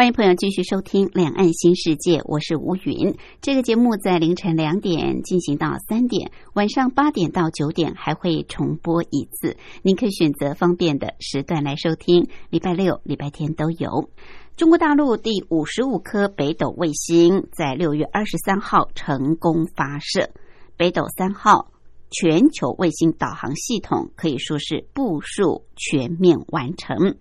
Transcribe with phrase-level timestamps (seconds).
[0.00, 3.14] 欢迎朋友继续收听《两岸新世界》，我是吴云。
[3.42, 9.58] 这个节目在凌晨两点进行到三点，晚上八点到九点还会重播一次。
[9.82, 14.08] 您可以选择方便的时段来收听，礼拜六、礼拜天都有。
[14.56, 20.30] 中国大陆第五十五颗北斗卫星在六月二十三号成功发射，
[20.78, 21.70] 北斗三号
[22.10, 27.16] 全球卫星导航系统可以说是部署全面完成。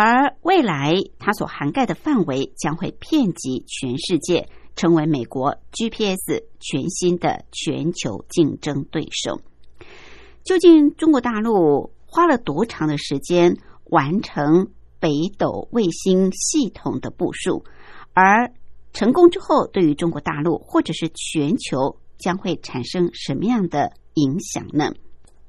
[0.00, 9.40] 而未来，它所涵盖的范围将会遍及全世界，成为美国 GPS 全新的全球竞争对手。
[10.44, 14.68] 究竟中国大陆花了多长的时间完成
[15.00, 17.64] 北斗卫星系统的部署？
[18.14, 18.52] 而
[18.92, 24.92] 成功之后，对于中国大陆或者是全球将会产生什么样的影响呢？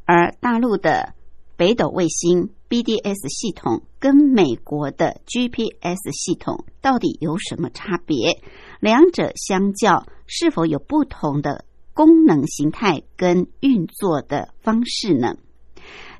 [0.05, 1.13] 而大陆的
[1.55, 2.49] 北斗卫星。
[2.69, 8.41] BDS 系统跟美国的 GPS 系统到底有什么差别？
[8.79, 15.35] 两者相较是否有不同的功能形态跟运作的方式呢？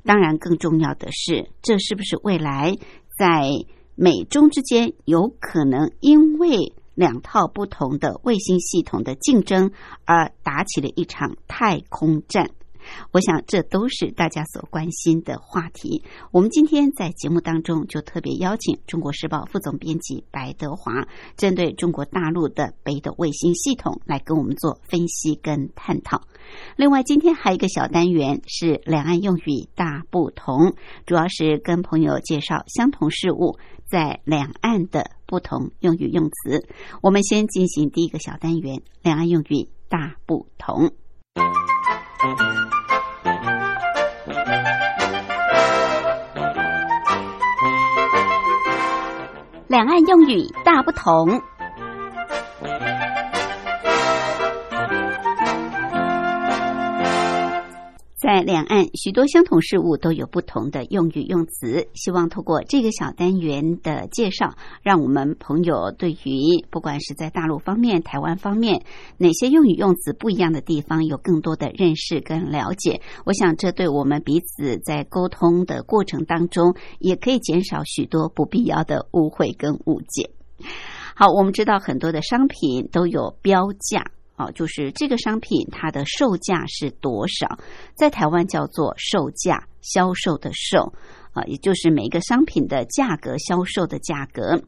[0.04, 2.76] 当然，更重要的是，这是不是未来
[3.18, 3.50] 在
[3.94, 9.70] 美中之间有可能因为两套不同的卫星系统的竞争
[10.04, 12.50] 而打起了一场太空战？
[13.12, 16.04] 我想，这都是大家所关心的话题。
[16.32, 21.06] 我们今天在节目当中就特别邀请《中国时报》副总编辑白德华，
[21.36, 26.22] 针对中国大陆的北斗卫星系统来跟我们做分析跟探讨。
[26.76, 30.74] 另外，今天还有一个小单元是两岸用语大不同，
[31.06, 36.66] 主要是跟朋友介绍相同事物在两岸的不同用语用词。
[37.02, 40.90] 我们先进行第一个小单元：两岸用语大不同。
[49.70, 51.40] 两岸用语大不同。
[58.20, 61.88] 在两岸，许多相同事物都有不同的用语用词。
[61.94, 68.82] 希望透过这个小单元的介绍，让我们朋友对于不管是在大陆方面、台湾方面，
[69.16, 73.00] 哪些用语用词不一样的地方，有更多的认识跟了解。
[73.24, 80.30] 我想，这对我们彼此在沟通的过程当中，也可以减少许多不必要的误会跟误解。
[81.14, 84.04] 好，我们知道很多的商品都有标价。
[84.40, 87.58] 哦，就是这个商品它的售价是多少？
[87.94, 90.94] 在台湾叫做售价，销售的售
[91.32, 94.62] 啊，也就是每个商品的价格，销售的价格。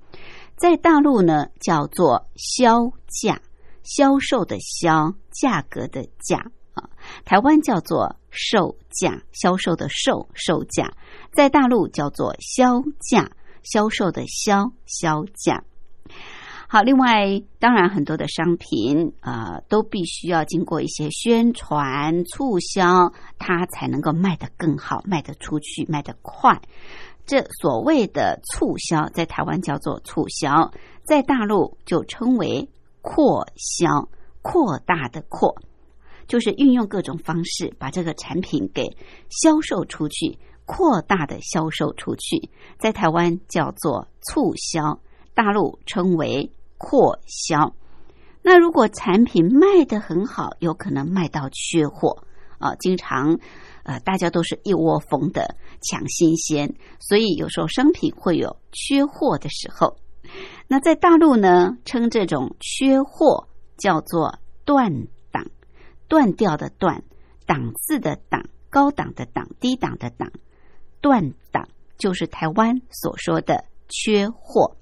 [0.57, 3.41] 在大陆呢，叫做销价，
[3.83, 6.91] 销售的销，价格的价啊。
[7.25, 10.93] 台湾叫做售价，销售的售，售价。
[11.33, 13.31] 在大陆叫做销价，
[13.63, 15.65] 销售的销，销价。
[16.73, 26.63] 好，另外当然很多的商品啊，都必须要经过一些宣传促销，它才能够卖得更好，卖得出去，卖得快。
[27.27, 30.73] 这所谓的促销，在台湾叫做促销，
[31.05, 32.71] 在大陆就称为
[33.03, 34.09] 扩销，
[34.41, 35.55] 扩大的扩，
[36.27, 38.97] 就是运用各种方式把这个产品给
[39.29, 42.49] 销售出去，扩大的销售出去。
[42.79, 44.99] 在台湾叫做促销，
[45.35, 46.51] 大陆称为。
[46.83, 47.77] 扩销，
[48.43, 52.25] 那如果产品卖的很好，有可能卖到缺货
[52.59, 52.75] 啊。
[52.75, 53.39] 经常
[53.85, 59.97] 呃，大家都是一窝蜂的抢新鲜，所以有时候商品会有缺货的时候。
[60.67, 63.47] 那在大陆呢，称这种缺货
[63.79, 65.47] 叫做断档，
[66.09, 67.05] 断掉的断，
[67.47, 70.33] 档次的档，高档的档，低档的档，
[71.01, 74.77] 断档就是台湾所说的缺货。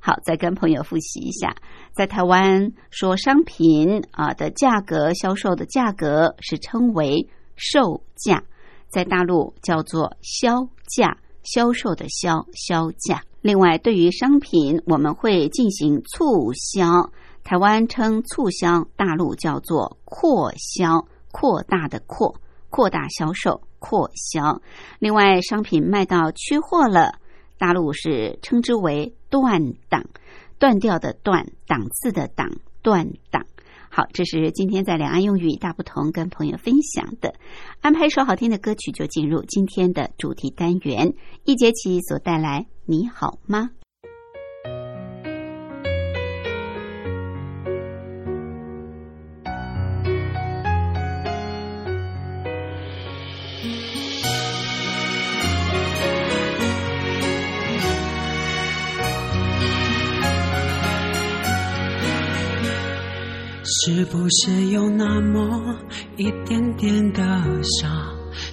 [0.00, 1.54] 好，再跟朋友复习一下，
[1.92, 8.42] 在台湾说商品啊的价格、销售的价格是称为售价，
[8.88, 13.22] 在大陆叫做销价，销售的销销价。
[13.40, 17.10] 另外，对于商品，我们会进行促销，
[17.42, 22.36] 台湾称促销，大陆叫做扩销，扩大的扩，
[22.70, 24.62] 扩大销售，扩销。
[25.00, 27.18] 另外，商品卖到缺货了，
[27.62, 30.04] 大陆是称之为断档，
[30.58, 32.50] 断掉的断，档次的档，
[32.82, 33.46] 断档。
[33.88, 37.36] 好，这是今天在两岸用语大不同跟朋友分享的。
[37.80, 41.14] 安排一首好听的歌曲，就进入今天的主题单元。
[41.44, 43.70] 一节起所带来，你好吗？
[63.80, 65.76] 是不是有那么
[66.16, 67.22] 一点点的
[67.62, 67.88] 傻，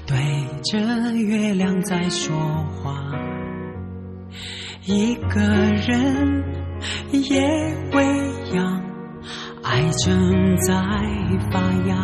[0.08, 0.18] 对
[0.64, 2.38] 着月亮在说
[2.82, 2.96] 话？
[4.86, 6.44] 一个人
[7.12, 7.42] 也
[7.92, 8.04] 未
[8.54, 8.82] 央，
[9.62, 10.74] 爱正在
[11.52, 11.96] 发芽，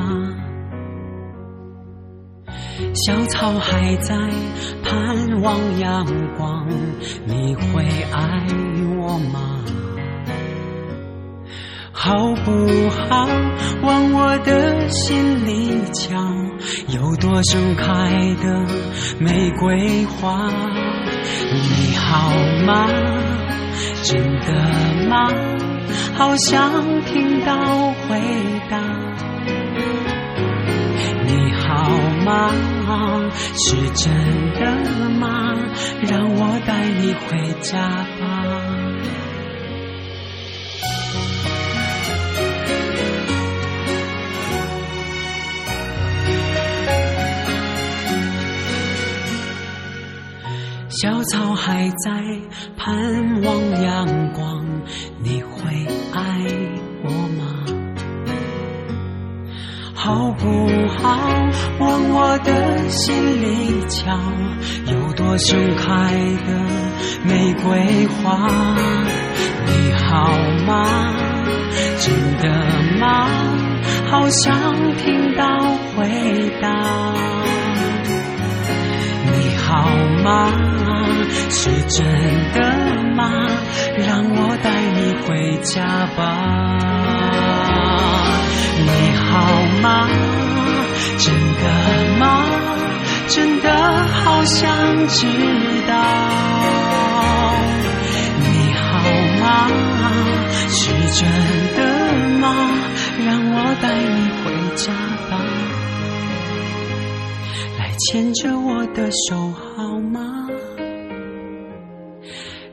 [2.93, 4.15] 小草还在
[4.83, 6.05] 盼望阳
[6.37, 6.67] 光，
[7.25, 8.45] 你会爱
[8.99, 9.63] 我吗？
[11.97, 12.13] 好
[12.43, 13.25] 不好？
[13.81, 16.21] 往我的心里瞧，
[16.89, 17.85] 有朵盛开
[18.43, 18.65] 的
[19.17, 20.51] 玫瑰花。
[21.51, 22.29] 你好
[22.67, 22.85] 吗？
[24.03, 25.29] 真的吗？
[26.15, 27.55] 好想听到
[28.07, 28.19] 回
[28.69, 28.77] 答。
[31.25, 31.89] 你好
[32.25, 32.51] 吗？
[33.55, 34.13] 是真
[34.59, 35.55] 的吗？
[36.01, 37.79] 让我带你回家
[38.19, 38.34] 吧。
[51.01, 52.09] 小草还在
[52.77, 52.95] 盼
[53.43, 54.65] 望阳光，
[55.21, 56.21] 你会爱
[57.03, 57.43] 我吗？
[59.93, 60.47] 好不
[60.97, 61.19] 好？
[61.79, 64.17] 往我的心里瞧，
[64.89, 66.13] 有朵盛开
[66.47, 66.53] 的
[67.25, 68.47] 玫瑰花。
[69.65, 70.31] 你好
[70.65, 71.13] 吗？
[71.99, 72.47] 真的
[73.01, 73.27] 吗？
[74.09, 74.57] 好想
[74.95, 75.59] 听到
[75.93, 77.34] 回答。
[79.67, 79.89] 好
[80.23, 80.51] 吗？
[81.49, 82.05] 是真
[82.53, 82.59] 的
[83.15, 83.31] 吗？
[83.97, 86.19] 让我带你回家吧。
[88.77, 89.25] 你好
[89.81, 90.07] 吗？
[91.17, 91.63] 真的
[92.19, 92.45] 吗？
[93.27, 93.67] 真的
[94.23, 95.25] 好想知
[95.87, 95.93] 道。
[98.39, 98.85] 你好
[99.41, 99.43] 吗？
[100.69, 101.27] 是真
[101.75, 101.79] 的
[102.39, 102.43] 吗？
[103.25, 104.45] 让我带你回
[104.75, 104.93] 家
[105.29, 105.33] 吧。
[108.07, 110.47] 牵着我的手好吗？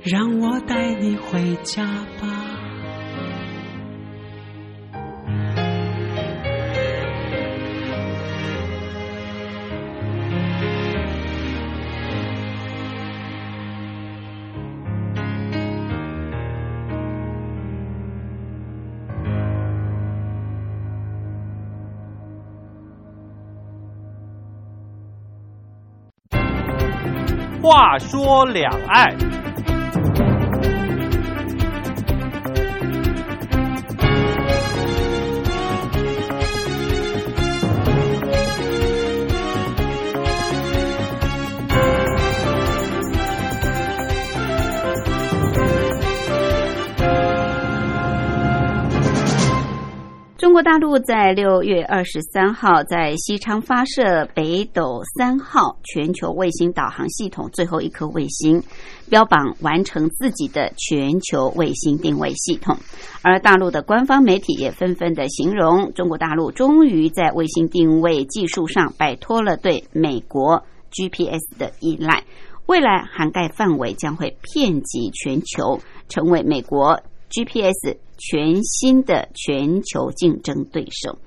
[0.02, 1.84] 让我带你回家
[2.20, 2.41] 吧。
[27.62, 29.16] 话说两岸。
[50.52, 58.62] 中国大陆在六月二十三号在西昌发射北斗三号全球卫星导航系统最后一颗卫星，
[59.08, 62.76] 标榜完成自己的全球卫星定位系统。
[63.22, 72.24] 而大陆的官方媒体也纷纷的形容，中国大陆终于在卫星定位技术上摆脱了对美国 GPS 的依赖，
[72.66, 75.80] 未来涵盖范围将会遍及全球，
[76.10, 78.01] 成为美国 GPS。
[78.22, 81.18] 全新的全球竞争对手。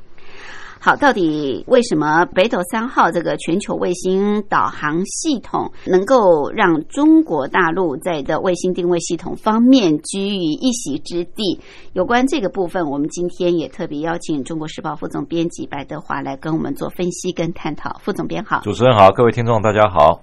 [0.80, 11.60] 好，到底为什么北斗三号这个全球卫星导航系统能够让中国大陆在的卫星定位系统方面居于一席之地？
[11.94, 18.00] 有关这个部分，我们今天也特别邀请中国时报副总编辑白德华来跟我们做分析跟探讨。
[18.04, 20.22] 副总编好，主持人好，各位听众大家好。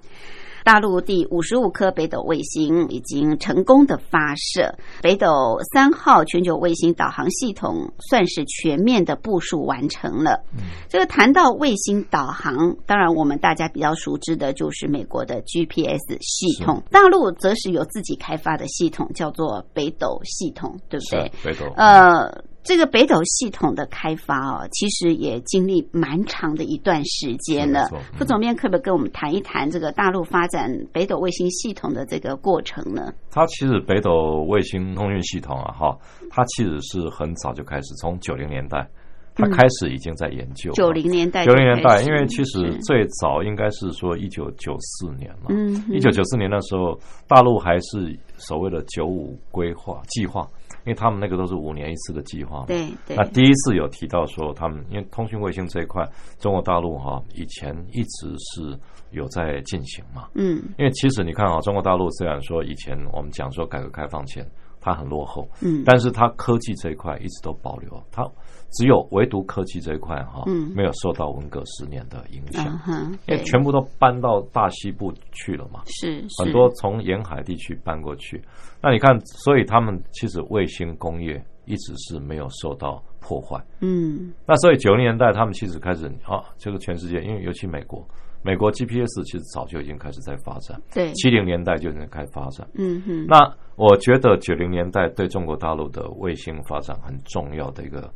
[0.65, 10.45] 大陆第五十五颗北斗卫星已经成功的发射，北斗三号全球卫星导航系统算是全面的部署完成了。
[10.89, 21.33] 这个谈到卫星导航，当然我们大家比较熟知的就是美国的 GPS 系统，大陆则是有自己开发的系统，叫做北斗系统，对不对？
[21.43, 21.67] 北斗。
[21.77, 22.43] 呃。
[22.63, 33.13] 这个北斗系统的开发哦，其实也经历蛮长的一段时间了副总编可不可以跟我们谈一谈这个大陆发展北斗卫星系统的这个过程呢？
[33.31, 35.99] 它其实北斗卫星通讯系统啊，哈，
[36.31, 38.89] 它其实是很早就开始，从九零年代，
[39.35, 40.71] 它嗯开始已经在研究。
[40.73, 45.47] 九零年代九零年代，因为其实最早应该是说一九九四年了。
[45.49, 50.47] 嗯一九九四年的时候，大陆还是所谓的九五规划计划，
[50.85, 52.67] 因为他们那个都是五年一次的计划嘛。
[52.67, 56.05] 对对那第一次有提到说，他们因为通讯卫星这一块，
[56.39, 58.79] 中国大陆哈以前一直是
[59.11, 60.29] 有在进行嘛。
[60.35, 64.45] 嗯因为其实你看啊，中国大陆虽然说以前我们讲说改革开放前
[64.81, 68.29] 它很落后，嗯但是它科技这一块一直都保留，它
[68.73, 70.73] 只有唯独科技这一块哈，嗯。
[70.75, 72.81] 没有受到文革十年的影响。
[72.89, 75.83] 嗯，因为全部都搬到大西部去了嘛。
[75.87, 76.43] 是是。
[76.43, 78.43] 很多从沿海地区搬过去，
[78.83, 83.63] 那你看，所以他们其实卫星工业一直是没有受到破坏。
[83.81, 84.33] 嗯。
[84.47, 88.07] 那所以九零年代他们其实开始啊，这个全世界，因为尤其美国，
[88.43, 91.13] 美国 GPS 其实早就已经开始在发展，对。
[91.13, 92.67] 七零年代就已经开始发展。
[92.75, 93.27] 嗯哼。
[93.29, 93.39] 那
[93.77, 98.13] 我觉得九零年代对中国大陆的卫星发展很重要的一个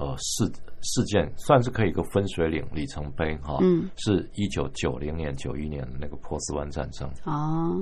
[0.00, 3.58] 呃事事件，算是可以一个分水岭里程碑哈。
[3.60, 7.06] 嗯是一九九零年、九一年的那个波斯湾战争。
[7.26, 7.76] 哦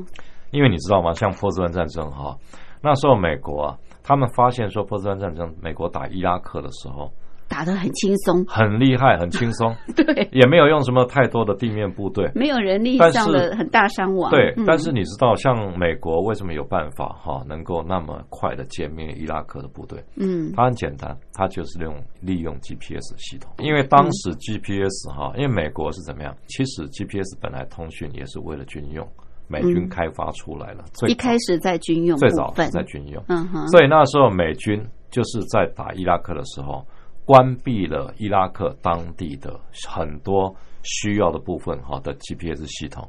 [0.51, 1.13] 因为你知道吗？
[1.13, 2.35] 像波斯湾战争哈，
[2.83, 7.13] 那时候美国啊，他们发现说波斯湾战争，美国打伊拉克的时候
[7.49, 12.31] 打得很轻松，很厉害、很轻松， 对，也没有用什么太多的地面部队。
[12.35, 20.03] 没有人力上的很大伤亡，对，嗯但是你知道，像美国为什么有办法哈，能够那么快的歼灭伊拉克的部队？
[20.17, 23.51] 嗯它很简单，它就是用利用 GPS 系统。
[23.59, 26.35] 因为当时 GPS 哈，因为美国是怎么样？
[26.49, 29.07] 其实 GPS 本来通讯也是为了军用，
[29.49, 30.85] 美军嗯开发出来了。
[30.93, 36.85] 最一开始在军用最早是在军用，嗯哼，所以那时候美军就是在打伊拉克的时候，
[37.29, 43.07] 关闭了伊拉克当地的很多需要的部分哈的 GPS 系统，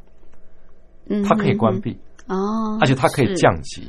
[1.08, 1.98] 嗯它可以关闭，
[2.28, 3.88] 哦，而且它可以，降级。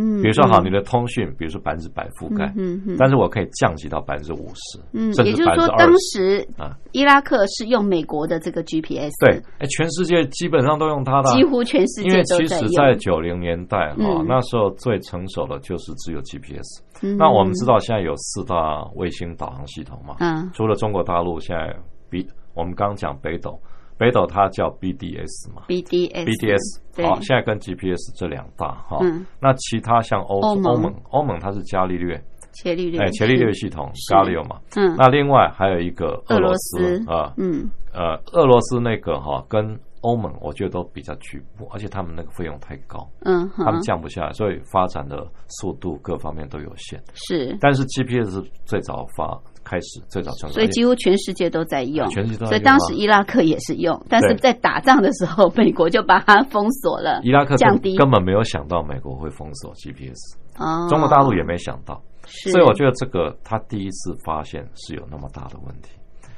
[0.00, 5.98] 嗯，比如说，好，嗯你的通讯，比如说百分之百覆盖，嗯嗯，但是我可以降级到百分之五十，嗯，甚也至百分之，二就是说当。
[5.98, 6.76] 时啊。
[6.92, 16.82] 伊拉克是用美国的这个 GPS，对，哎，全世界基本上都用它的啊，几乎全世界因为其实，在九零年代哈嗯，那时候最成熟的就是只有 GPS。
[17.02, 17.16] 嗯。
[17.16, 20.50] 那我们知道现在有四大卫星导航系统嘛，嗯。
[20.52, 21.72] 除了中国大陆，现在
[22.08, 23.56] 比我们刚刚讲北斗，
[24.00, 25.64] 北斗它叫 BDS 嘛。
[25.68, 27.06] BDS，BDS 对。
[27.06, 28.96] 好，现在跟 GPS 这两大哈。
[29.02, 30.94] 嗯，那其他像欧欧盟。
[31.10, 32.18] 欧盟它是伽利略，
[32.52, 34.14] 伽利略，哎，伽利略系统是。
[34.14, 34.96] Galileo 嘛，嗯。
[34.96, 37.10] 那另外还有一个俄罗斯斯。
[37.12, 37.68] 啊，嗯。
[37.92, 47.02] 呃，俄罗斯那个哈跟欧盟，我觉得都比较局部，而且他们那个费用太高，嗯他们降不下来，所以发展的速度各方面都有限。
[47.14, 57.96] 是，但是 GPS 是最早发开始，最早成熟，所以几乎全世界都在用，全世界都在用所以当时伊拉克也是用，但是在打仗的时候，美国就把它封锁了，伊拉克降低。
[57.96, 65.90] 根根本没有想到美国会封锁 GPS，哦，中国大陆也没想到，是，所以我觉得这个他第一次发现是有那么大的问题。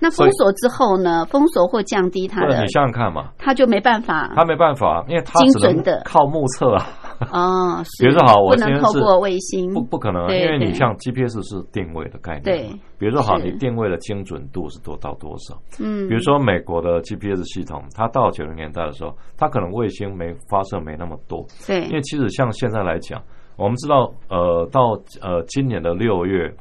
[0.02, 1.25] 那封锁之后呢？
[1.26, 6.87] 封锁或降低它的你，想想看嘛，它就没办法他没办法，因为他只能精准的靠目测啊，
[7.30, 12.68] 哦， 比如说好我不今天是能透过卫星，不不可能因为你像 GPS 是定位的概念，对
[12.99, 15.56] 比如说好，你定位的精准度是多到多少？
[15.78, 23.23] 嗯，比如说美国的 GPS 系统，它到九零年代的时候，它可能卫星没发射没那么多，对，因为其实像现在来讲，
[23.56, 26.52] 我们知道，呃，到呃今年的六月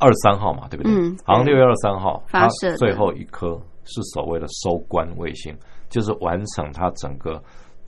[0.00, 0.92] 二十三号嘛，对不对？
[0.92, 5.54] 嗯对好像六月二十三号，它发射最后一颗是所谓的收官卫星，
[5.88, 7.40] 就是完成它整个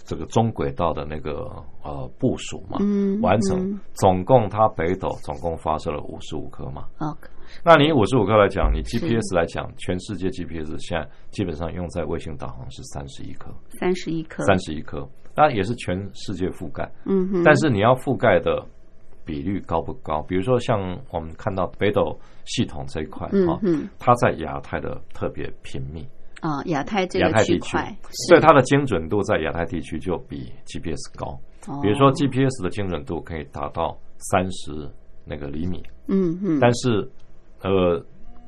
[0.04, 1.48] 这个中轨道的那个
[1.82, 3.80] 呃部署嘛，嗯完成嗯。
[3.94, 6.84] 总共它北斗总共发射了五十五颗嘛。
[6.98, 7.16] 哦，
[7.64, 13.50] 那你五十五颗来讲，你 GPS 来讲，全世界 GPS 现在基本上用在卫星导航是三十一颗，
[13.80, 16.90] 三十一颗，三十一颗，那也是全世界覆盖。
[17.06, 18.66] 嗯哼，但是你要覆盖的
[19.24, 20.22] 比率高不高？
[20.22, 23.78] 比如说像我们看到北斗系统这一块哈，嗯。
[23.78, 26.06] 哼，它在亚太的特别频密，
[26.40, 27.76] 啊，亚太这个地区。
[28.28, 31.38] 所以它的精准度在亚太地区就比 GPS 高。
[31.66, 31.80] 哦。
[31.82, 33.96] 比如说 GPS 的精准度可以达到
[34.30, 34.90] 三十
[35.24, 37.08] 那个厘米，嗯嗯，但是
[37.62, 38.04] 呃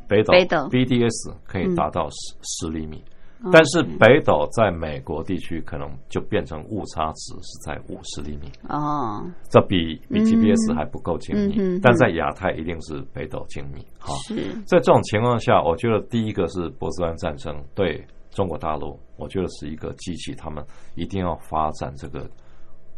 [0.08, 0.56] 北斗北斗。
[0.68, 3.02] BDS 可以达到十十厘米。
[3.44, 13.84] 哦但是北斗在美国地区可能就变成误差值是在五十厘米，哦，这比比嗯 GPS 还不够精密，嗯但在亚太一定是北斗精密。
[13.98, 14.34] 哈，是，
[14.64, 22.28] 在这种情况下，我觉得第一个是波斯湾战争对中国大陆，我觉得是一个激起他们一定要发展这个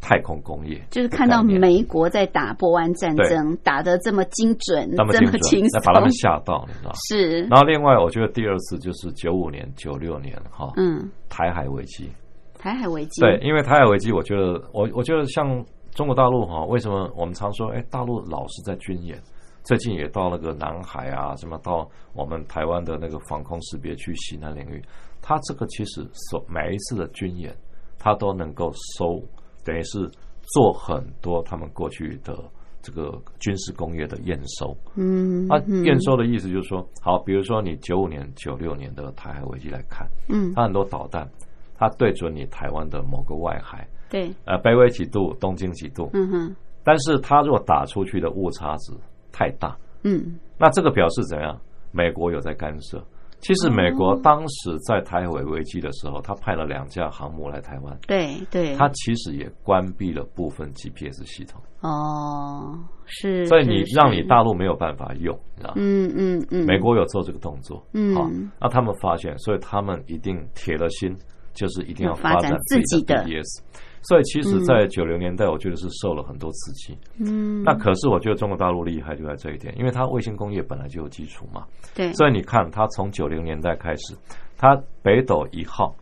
[0.01, 6.93] 太空工业，就是看到美国在打波湾战争，打得这么精准，那么这么轻松，那把他们吓到，你知道？
[7.09, 7.43] 是。
[7.47, 12.11] 然后另外，我觉得第二次就是九五年、九六年哈，嗯，台海危机，
[12.59, 19.21] 台海危机，对，因为台海危机，我觉得我我觉得像中国大陆哈，为什么我们常说，哎，大陆老是在军演，
[19.65, 24.81] 最近也到那个南海啊，什么到我们台湾的那个防空识别区西南领域，
[25.21, 27.53] 它这个其实所每一次的军演，
[27.99, 29.21] 它都能够收，
[29.67, 30.09] 等于是。
[30.55, 32.39] 做很多他们过去的
[32.81, 41.29] 这个军事工业的验收，嗯，啊，验收的意思就是说，好，比如说你九五年、九六年的台海危机来看，嗯，它很多导弹，
[41.77, 48.93] 它对准你台湾的某个外海，对，呃，北纬几度，东经几度，嗯哼，但是它如果打出去的误差值
[49.33, 51.61] 太大，嗯，那这个表示怎样？
[51.91, 53.05] 美国有在干涉。
[53.41, 57.97] 其实美国当时在台海危机的时候，他派了两架航母来台湾。
[58.07, 61.61] 对对，他其实也关闭了部分 GPS 系统。
[61.81, 63.47] 哦，是。
[63.47, 66.67] 所以你让你大陆没有办法用，知道嗯嗯嗯。
[66.67, 68.29] 美国有做这个动作，嗯，好，
[68.61, 71.15] 那他们发现，所以他们一定铁了心，
[71.53, 73.63] 就是一定要发展自己的 GPS。
[74.09, 76.97] 所以其实，在九零年代，我觉得是受了很多刺激。
[77.19, 81.65] 嗯，那可是我觉得中国大陆厉害就在这一点，因为它卫星工业本来就有基础嘛。
[81.95, 82.13] 对。
[82.15, 84.17] 所以你看，它从九零年代开始，
[84.57, 85.95] 它北斗一号，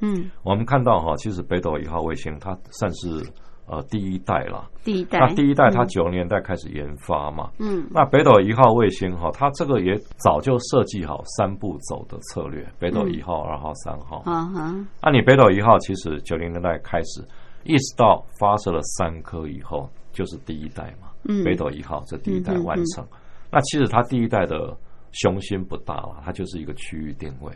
[0.00, 3.22] 嗯，我们看到哈，其实北斗一号卫星它算是。
[3.70, 5.18] 呃，第一代了，第一代。
[5.18, 7.50] 那第一代，它九零年代开始研发嘛。
[7.58, 7.86] 嗯。
[7.90, 14.22] 那北斗一号卫星哈，它这个也早就设计好三步走的策略，北斗一号、二号、三号。
[14.24, 14.74] 啊哈。
[15.02, 17.22] 那你北斗一号其实九零年代开始，
[17.64, 21.08] 一直到发射了三颗以后，就是第一代嘛。
[21.24, 21.44] 嗯。
[21.44, 23.06] 北斗一号这第一代完成。
[23.50, 24.76] 那其实它第一代的
[25.12, 27.52] 雄心不大了，它就是一个区域定位。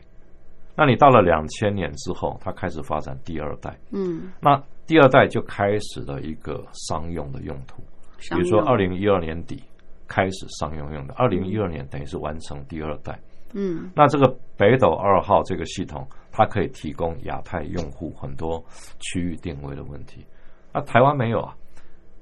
[0.75, 3.79] 那你到了两千年之后，它开始发展第二代。
[3.91, 4.33] 嗯。
[4.41, 7.83] 那第二代就开始了一个商用的用途，
[8.35, 9.63] 比如说二零一二年底
[10.09, 13.19] 开始商用用的，二零一二年等于是完成第二代。
[13.55, 18.65] 嗯，那这个北斗二号这个系统，它可以提供亚太用户很多
[18.99, 20.27] 区域定位的问题。
[20.73, 21.55] 那台湾没有啊？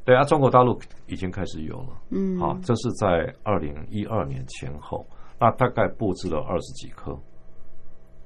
[0.05, 1.89] 对啊，中国大陆已经开始有了。
[2.11, 5.07] 嗯，好，这是在二零一二年前后，
[5.39, 7.17] 那大概布置了二十几颗。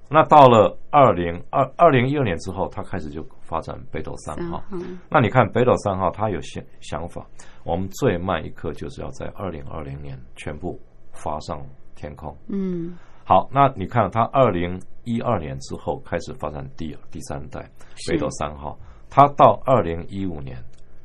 [0.08, 4.62] 那到了二零二二零一二年之后，它开始就发展北斗三号。
[5.10, 7.26] 那你看北斗三号，它有想想法，
[7.64, 10.78] 我们最慢一刻就是要在二零二零年全部
[11.12, 11.60] 发上
[11.94, 12.34] 天空。
[12.48, 17.60] 嗯，好，那你看它二零一二年之后开始发展第第三代
[18.08, 20.56] 北斗三号，它到二零一五年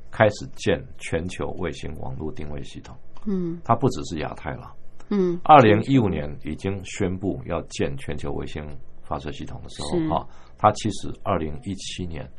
[0.09, 2.95] 开始建全球卫星网络定位系统。
[3.25, 4.73] 嗯，它不只是亚太了。
[5.09, 8.63] 嗯，二零一五年已经宣布要建全球卫星。
[9.01, 12.29] 发射系统的时候，哈，它其实二零一七年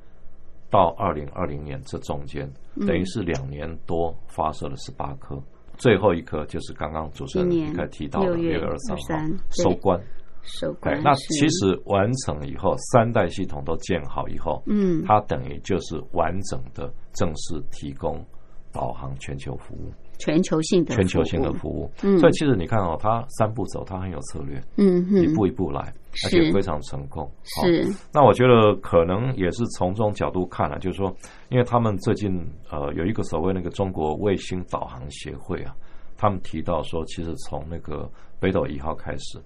[0.70, 2.48] 到二零二零年这中间，
[2.86, 5.36] 等于是两年多发射了十八颗，
[5.78, 10.00] 最后一颗就是刚刚主持人一开始提到的六月二十三号收官。
[10.42, 11.00] 收官。
[11.02, 18.24] 那其实完成以后，三代系统都建好以后，嗯，它等于就是完整的正式提供
[18.72, 19.92] 导航全球服务。
[20.18, 22.18] 全球性的全球性的服务，嗯。
[22.18, 25.80] 所以其实你看哦，它三步走，它很有策略，嗯，一步一步来，
[26.26, 27.26] 而且非常成功。
[27.42, 31.10] 是，那我觉得可能也是从这种角度看了，就是说，
[31.48, 32.30] 因为他们最近
[32.70, 35.74] 呃有一个所谓那个中国卫星导航协会啊，
[36.18, 38.06] 他们提到说，其实从那个
[38.38, 39.38] 北斗一号开始，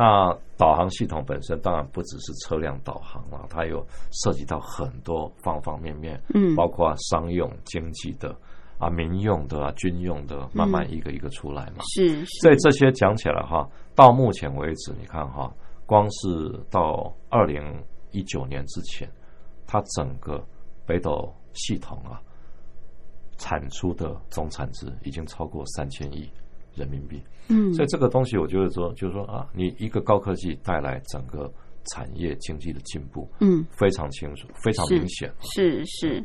[0.00, 8.34] 那导航系统本身当然不只是车辆导航了，它有涉及到很多方方面面，嗯，包括商用、经济的。
[8.78, 11.84] 啊，民用的啊，军用的，慢慢一个一个出来嘛。
[11.94, 15.52] 是，所以这些讲起来哈，到目前为止，你看哈，
[15.84, 19.06] 光是到二零一九年之前，
[19.66, 20.42] 它整个
[20.86, 22.22] 北斗系统啊，
[23.36, 26.26] 产出的总产值已经超过三千亿
[26.74, 27.20] 人民币。
[27.48, 31.52] 嗯，所以这个东西，我觉得说，就是说啊，你一个高科技带来整个
[31.90, 35.32] 产业经济的进步，嗯，非常清楚，非常明显。
[35.40, 36.24] 是是。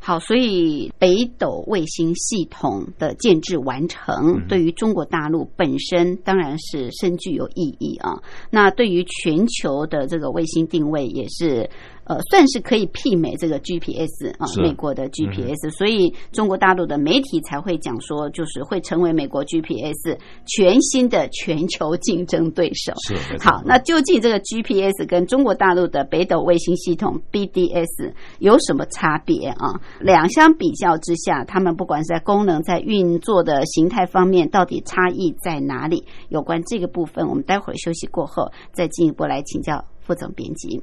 [0.00, 8.20] 好，所以北斗卫星系统的建制完成，对于中国大陆本身当然是深具有意义啊。
[8.50, 11.70] 那对于全球的这个卫星定位也是。
[12.06, 22.92] 呃，算是可以媲美这个 GPS 啊，美国的 GPS，所以中国大陆的媒体才会讲说，就是会成为美国 GPS 全新的全球竞争对手。
[23.06, 29.80] 是好，那究竟这个 GPS 跟中国大陆的北斗卫星系统 BDS 有什么差别啊？
[30.00, 36.04] 两相比较之下，他们不管是在功能、在运作的形态方面，到底差异在哪里？
[36.28, 40.82] 有关这个部分，我们待会儿休息过后再进一步来请教副总编辑。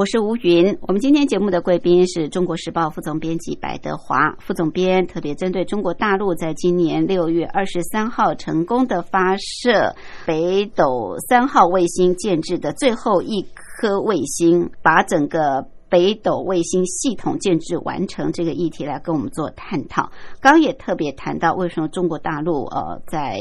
[0.00, 0.78] 我是吴云。
[0.80, 15.66] 我们今天节目的贵宾是中国时报副总编辑白德华副总编，特别针对中国大陆在今年六月二十三号成功的发射北斗三号卫星建制的最后一颗卫星，把整个。
[15.90, 20.10] 北斗卫星系统建制完成这个议题来跟我们做探讨。
[20.40, 23.38] 刚也特别谈到，为什么中国大陆呃在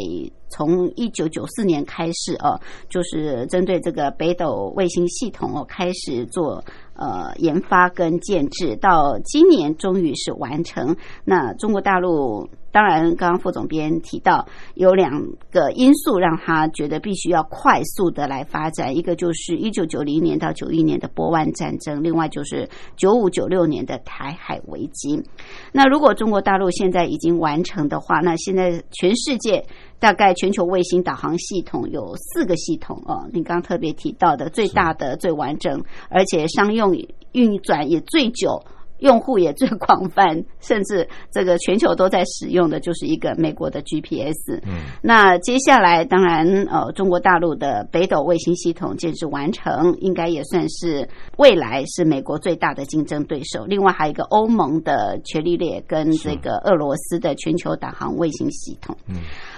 [0.50, 2.60] 从一九九四年开始哦，
[2.90, 6.64] 就是针对这个北斗卫星系统哦开始做
[6.96, 10.98] 呃研发跟建制，到今年终于是完成。
[11.24, 12.50] 那中国大陆。
[12.72, 15.12] 当然，刚刚副总编提到有两
[15.52, 25.24] 个因素让他觉得必须要快速的来发展，一个就是一九九零年到九一年的波湾战争，另外就是九五九六年的台海危机。
[25.72, 29.66] 那如果中国大陆现在已经完成的话，那现在全世界
[30.00, 36.96] 大概全球卫星导航系统有四个系统哦，你刚特别提到的最大的、最完整，而且商用
[37.32, 38.64] 运转也最久。
[39.00, 44.60] 用户也最广泛， 甚至这个全球都在使用的就是一个美国的 GPS。
[44.66, 51.08] 嗯，那接下来当然呃，中国大陆的北斗卫星系统建设完成，应该也算是
[51.38, 53.66] 未来是美国最大的竞争对手。
[53.66, 58.96] 另外还有一个欧盟的权力链跟这个俄罗斯的全球导航卫星系统。
[59.08, 59.16] 嗯，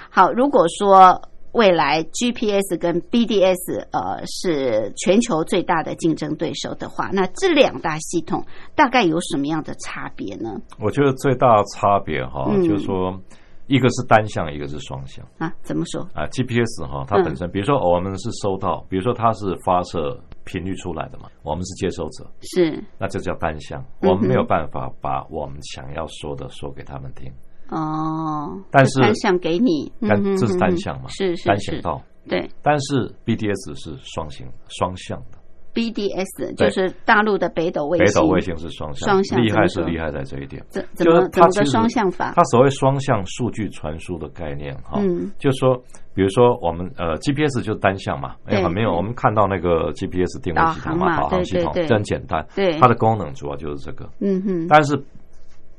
[0.10, 1.22] 好，如果说。
[1.54, 8.44] 未来 GPS 跟 BDS 呃是全球最大的竞争对手的话，那这两大系统
[8.76, 10.62] 大概有什么样的差别呢？
[10.80, 13.20] 我觉得最大的差别哈，就是说
[13.68, 15.54] 一个是单向，一个是双向啊。
[15.62, 27.32] 怎么说啊？GPS 哈，它本身，比如说我们是收到，比如说它是发射频率出来的嘛，我们是接收者，是，那这叫单向，我们没有办法把我们想要说的说给他们听。
[27.72, 31.08] 哦，但是单向给你，但这是单向嘛？
[31.10, 32.50] 是是单向道，对。
[32.62, 35.38] 但是 BDS 是双行双向的
[35.74, 42.34] ，BDS 就是大陆的北斗卫星，北斗卫星是双向，双向厉害是厉害在这一点，怎怎么怎么个双向法？
[42.36, 45.02] 它所谓双向数据传输的概念哈，
[45.40, 45.76] 就是说，
[46.14, 55.02] 比如说我们呃 GPS 就单向嘛，哎没有，我们看到那个 GPS 定位系统嘛，导航系统这很简单，对，它的功能主要就是这个，嗯哼，但是。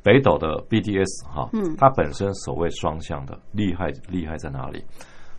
[0.02, 4.84] 北斗的 BDS 哈，它本身所谓双向的厉害厉害在哪里？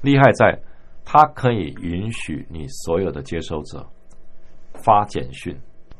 [0.02, 0.58] 厉害在
[1.04, 3.86] 它可以允许你所有的接收者
[4.76, 5.54] 发简讯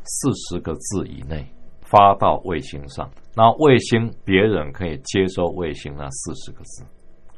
[0.04, 1.46] 四十个字以内
[1.82, 6.84] 发到卫星上，那卫星别人可以接收卫星那四十个字，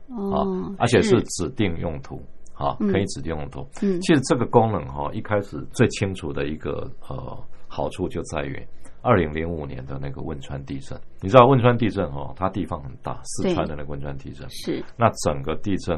[0.09, 2.21] 哦，而且是指定用途，
[2.53, 3.67] 啊，可以指定用途。
[3.81, 8.63] 嗯，其实这个功能哈，一开始最清楚的一个呃好处就在于。
[9.05, 14.49] 二零零五年的那个汶川地震，你知道汶川地震哦，它地方很大，四川的那个汶川地震。
[14.49, 14.83] 是。
[14.97, 15.95] 那整个地震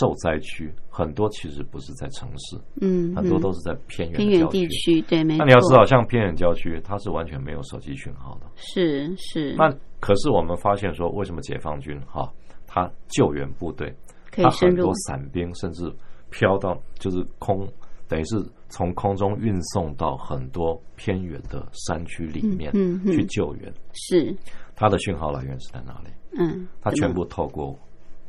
[0.00, 9.54] 受灾区很多其实不是在城市，嗯，很多都是在偏远偏远地区，对，没那你要知道，像偏远郊区，它是完全没有手机讯号的，是是。
[9.58, 9.68] 那
[10.00, 12.32] 可是我们发现说，为什么解放军哈，
[12.66, 13.94] 他救援部队，
[14.30, 15.92] 他很多伞兵甚至
[16.30, 17.68] 飘到就是空。
[18.08, 18.36] 等于是
[18.72, 22.72] 从空中运送到很多偏远的山区里面
[23.04, 24.34] 去救援，是
[24.74, 26.08] 它的讯号来源是在哪里？
[26.38, 27.78] 嗯，它全部透过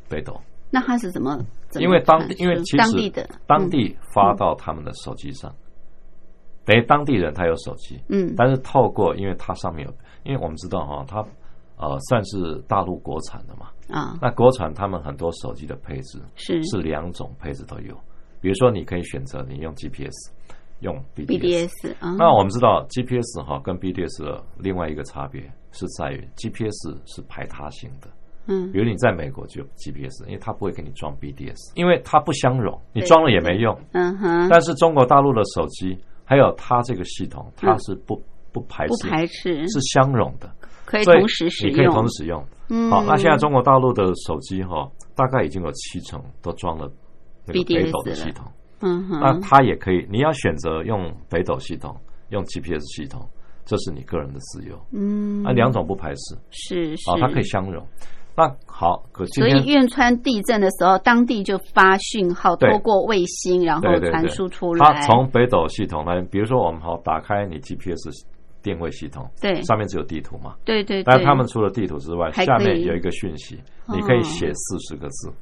[0.06, 0.38] 北斗。
[0.70, 1.38] 那它是怎么？
[1.80, 5.50] 因为当地因为其实当地的当地发到他们的手机上，
[6.66, 11.24] 等于当地人他有手机，嗯，但是透过因为它上面有，因为我们知道哈，它
[11.78, 17.98] 呃算是大陆国产的嘛，啊，那国产他们很多手机的配置是是两种配置都有。
[18.44, 20.12] 比如说，你可以选择你用 GPS，
[20.80, 21.94] 用 BDS。
[22.18, 25.40] 那我们知道 GPS 哈跟 BDS 的另外一个差别
[25.72, 28.08] 是在于 GPS 是排他性的。
[28.46, 33.74] 嗯，比如你在美国就 GPS，因为它不会给你装 BDS，因为它不相容，你装了也没用。
[33.92, 34.46] 嗯哼。
[34.50, 40.52] 但是中国大陆的手机还有它这个系统，它是不不排斥，不排斥是相容的，
[40.84, 42.44] 可以同时使用，你可以同时使用。
[42.68, 42.90] 嗯。
[42.90, 46.86] 好，那现在中国大陆的手机哈，大概已经有七成都装了。
[47.46, 48.46] 北斗的系统，
[48.80, 51.94] 嗯哼，那它也可以，你要选择用北斗系统，
[52.30, 53.20] 用 GPS 系统，
[53.64, 54.78] 这是你个人的自由。
[54.92, 57.84] 嗯，那，两种不排斥，是是，啊，它可以相容。
[58.36, 62.68] 那好，可今所以天汶川地震的时候，当地就发讯号，对。
[62.72, 64.84] 透过卫星，然后传输出来。
[64.84, 65.00] 它来。
[65.02, 68.10] 从北斗系统来，比如说我们好打开你 GPS
[68.60, 69.62] 定位系统，对。
[69.62, 75.28] 上面只有地图嘛，对对对，但是他们除了地图之外，下面有一个讯息，哦你可以写四十个字。
[75.28, 75.32] 哦，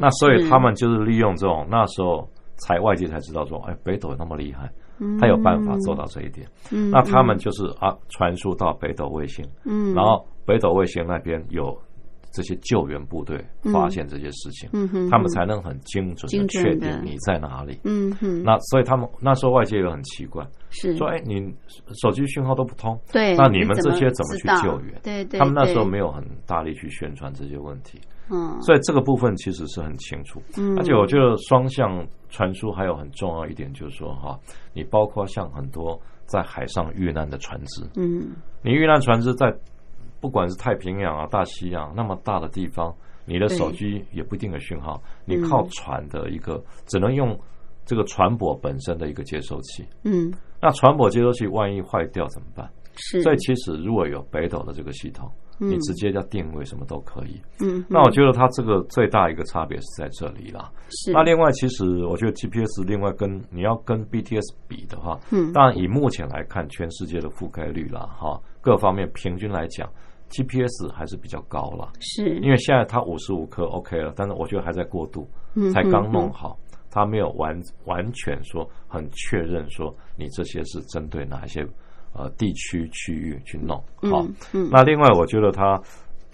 [0.00, 5.18] 那所以他们就是利用这种那时候才外界才知道说，哎，北斗那么厉害，嗯。
[5.18, 6.46] 他有办法做到这一点。
[6.70, 11.76] 嗯那他们就是啊，传输到北斗卫星，嗯，然后北斗卫星那边有
[12.30, 17.78] 这些救援部队发现这些事情，嗯哼，他们才能很精准的确定你在哪里。
[17.84, 20.94] 嗯哼，那所以他们那时候外界也很奇怪，是。
[20.96, 21.40] 说哎，你
[22.02, 25.00] 手机讯号都不通，对，那你们这些怎怎么去救援？
[25.02, 27.98] 对对，他们那时候没有很大力去宣传这些问题，
[28.30, 30.42] 嗯，所以这个部分其实是很清楚。
[30.56, 30.76] 嗯。
[30.78, 34.38] 而且我觉得双向传输还有很重要一点，就是说哈，
[34.72, 38.30] 你包括像很多在海上遇难的船只，嗯。
[38.62, 39.54] 你遇难船只在
[40.20, 45.42] 不管是太平洋啊、大西洋那么大的地方，你的手机也不一定有讯号，你嗯。
[45.48, 47.38] 靠船的一个只能用
[47.86, 49.86] 这个船舶本身的一个接收器。
[50.04, 50.32] 嗯。
[50.60, 52.68] 那船舶接收器万一坏掉怎么办？
[53.00, 57.40] 是，所以其实如果有北斗的这个系统，嗯你直接叫定位什么都可以。
[57.60, 60.70] 嗯，那我觉得它这个最大一个差别是在这里啦。
[60.90, 69.88] 是那另外，其实我觉得 GPS 另外跟你要跟 BTS 比的话，嗯当然以目前来看，全世界的覆盖率啦，哈，各方面平均来讲
[70.30, 71.92] ，GPS 还是比较高了。
[72.00, 76.58] 是因为现在它五十五颗 OK 了，但是我觉得还在过渡，嗯才刚嗯弄好，
[76.90, 81.66] 它没有完完全说很确认说你这些是针对哪一些
[82.12, 83.76] 呃地区区域去弄
[84.10, 84.26] 好。
[84.70, 85.80] 那另外，我觉得它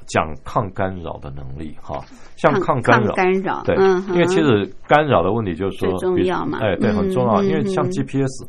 [0.07, 2.05] 讲抗干扰的能力哈，
[2.37, 7.43] 像抗干扰，干扰，对，嗯因为其实干扰的问题就是说重比要嘛哎，对，很重要。
[7.43, 8.47] 嗯因为像嗯 GPS，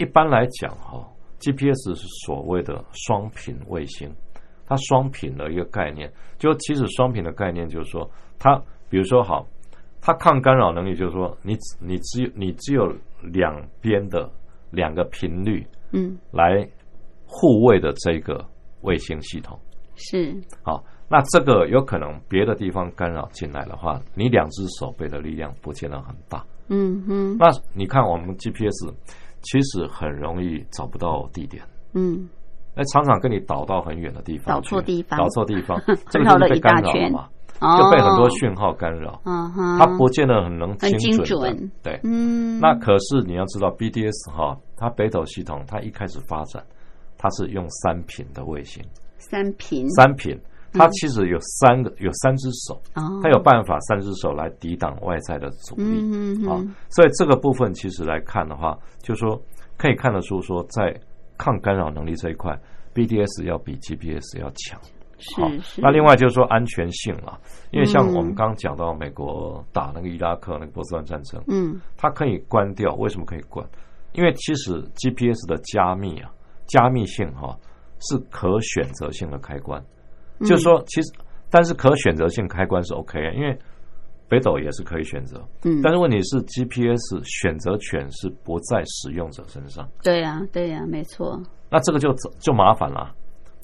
[0.00, 1.02] 一般来讲哈
[1.40, 4.10] ，GPS 是所谓的双频卫星，
[4.66, 9.46] 它双频的一个概念，就其实双频的概念就是说，它比如说好，
[10.02, 14.30] 它抗干扰能力就是说，你你只有你只有两边的
[14.70, 16.16] 两个频率嗯。
[16.32, 16.68] 来
[17.26, 18.44] 护卫的这个
[18.82, 19.58] 卫星系统。
[19.94, 20.34] 是。
[20.62, 26.44] 好，那这个有可能别的地方干扰进来的话，你两只手背的力量不见得很大。
[26.68, 27.36] 嗯哼。
[27.38, 28.92] 那你看我们 GPS
[29.42, 31.62] 其实很容易找不到地点，
[31.94, 32.28] 嗯。
[32.74, 35.18] 那常常跟你导到很远的地方去，导错地方。
[35.18, 37.28] 导错地方， 这个就是被干扰了嘛，哦
[37.60, 39.20] 就被很多讯号干扰，
[39.78, 41.70] 它不见得很能很精精准。
[41.82, 42.60] 对，嗯。
[42.60, 46.62] 那可是你要知道 BDS 哈，它北斗系统它一开始发展，
[47.16, 48.84] 它是用三频的卫星，
[49.18, 49.88] 三频。
[49.90, 50.38] 三频。
[50.72, 56.46] 它其实有三个，有三只手，哦，它有办法三只手来抵挡外在的阻力。
[56.46, 59.40] 啊所以这个部分其实来看的话，就说
[59.78, 60.94] 可以看得出说，在
[61.38, 62.58] 抗干扰能力这一块
[62.94, 64.78] ，BDS 要比 GPS 要强。
[65.36, 67.38] 好是是，那另外就是说安全性了，
[67.70, 71.80] 因为像嗯我们刚刚讲到美国打那个伊拉克那个波斯湾战争，嗯。
[71.96, 73.66] 它可以关掉，为什么可以关？
[74.12, 76.30] 因为其实 GPS 的加密啊，
[76.66, 77.56] 加密性哈、
[78.00, 79.82] 是可选择性的开关，
[80.40, 80.46] 嗯。
[80.46, 81.12] 就是说其实
[81.50, 83.58] 但是可选择性开关是 OK 啊，因为
[84.28, 93.14] 北斗也是可以选择，嗯，但是问题是 GPS 选择权是不在使用者身上，对呀对呀，没错，那这个就就麻烦了。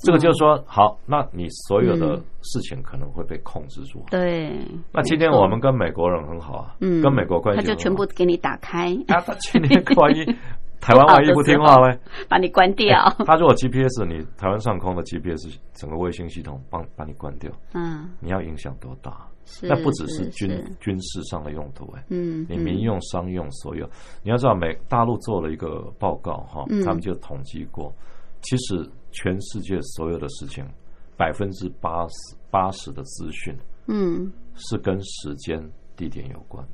[0.03, 2.23] 这个就是说，好，那你所有的嗯。
[2.45, 4.05] 事情可能会被控制住。
[4.11, 4.51] 对。
[4.93, 7.01] 那今天我们跟美国人很好啊，嗯。
[7.01, 10.25] 跟美国关系他就全部给你打开，啊，他今天万一
[10.83, 11.97] 台湾万一不听话嘞，
[12.29, 12.99] 把你关掉。
[13.19, 19.29] 哎他如果 GPS 你台湾上空的 GPS 整个卫星系统帮把你关掉，嗯，你要影响多大？
[19.63, 20.49] 那不只是是军
[20.81, 22.47] 军事上的用途哎，嗯，嗯。
[22.49, 23.89] 你民用、商用所有，
[24.25, 27.95] 你要知道美大陆做了一个报告哈嗯，他们就统计过，
[28.41, 30.67] 其实全世界所有的事情，
[31.17, 34.33] 百分之八十八十的资讯嗯。
[34.55, 35.59] 是跟时间、
[35.97, 36.67] 地点有关。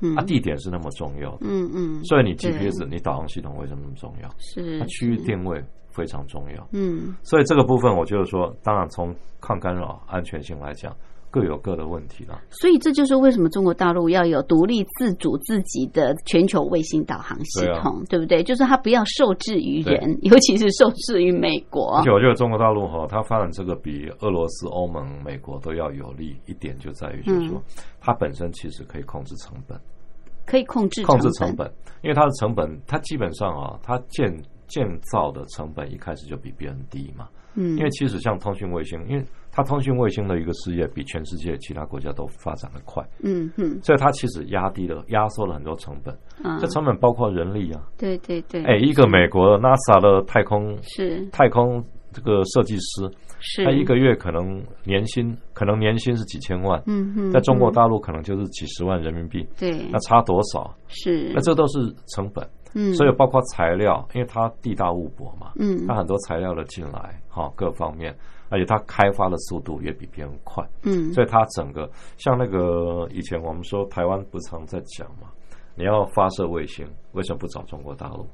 [0.00, 0.14] 嗯。
[0.16, 4.28] 啊，地点是那么重要的，嗯嗯，所以你 GPS 你导航系统为什么那么重要？
[4.38, 6.68] 是它区域定位非常重要。
[6.72, 7.14] 嗯。
[7.22, 10.94] 所以这个部分，我就是说，当然从抗干扰安全性来讲，
[11.32, 12.40] 各有各的问题了。
[12.50, 18.42] 所以这就是为什么中国大陆要有独立自主自己的全球卫星导航系对啊统，对不对？
[18.44, 22.10] 就是它不要受制于人，尤其是受制于美国而且。
[22.10, 29.80] 我觉得中国大陆哈，它发展这个比俄罗斯、欧盟、美国都要有利一点，就在于就是说，嗯它本身其实可以控制成本，
[30.44, 34.30] 可以控制控制成成本，因为它的成本，它基本上啊，它建
[34.66, 37.28] 建造的成本一开始就比别人低嘛。
[37.54, 46.16] 嗯，因为其实像通讯卫星，因为它通讯卫星的一个事业比全世界其他国家都发展的快，嗯哼，所以它其实压低了、压缩了很多成本。
[46.42, 51.24] 嗯这，成本包括人力啊，对对对，哎，一个美国 NASA 的太空是。
[51.30, 53.10] 太空这个设计师，
[53.40, 59.86] 是，他一个月可能年薪可能年薪是几千万，嗯哼，在中国嗯大陆可能就是几十万人民币，对。
[59.90, 60.74] 那差多少？
[60.88, 61.78] 是，那这都是
[62.14, 65.86] 成本，嗯，所以包括材料，因为它地大物博嘛，嗯。
[65.86, 68.14] 它很多材料的进来，哈，各方面，
[68.52, 75.28] 而且它开发的速度也比别人快，嗯，所以它整个像那个以前我们说台湾不常在讲嘛，
[75.74, 78.26] 你要发射卫星，为什么不找中国大陆？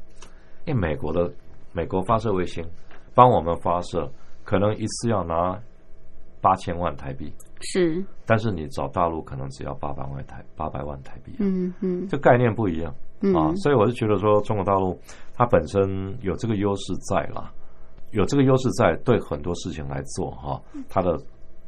[0.67, 1.33] 因为美国的
[1.73, 2.69] 美国发射卫星
[3.15, 4.11] 帮我们发射，
[4.43, 5.57] 可能一次要拿
[6.41, 12.09] 八千万台币，是，但是你找大陆可能只要八百万台八百万台币，嗯嗯。
[12.09, 12.93] 这概念不一样。
[13.21, 13.33] 嗯。
[13.35, 14.99] 啊，所以我是觉得说，中国大陆
[15.33, 17.53] 它本身有这个优势在啦，
[18.11, 21.19] 有这个优势在，对很多事情来做哈、它的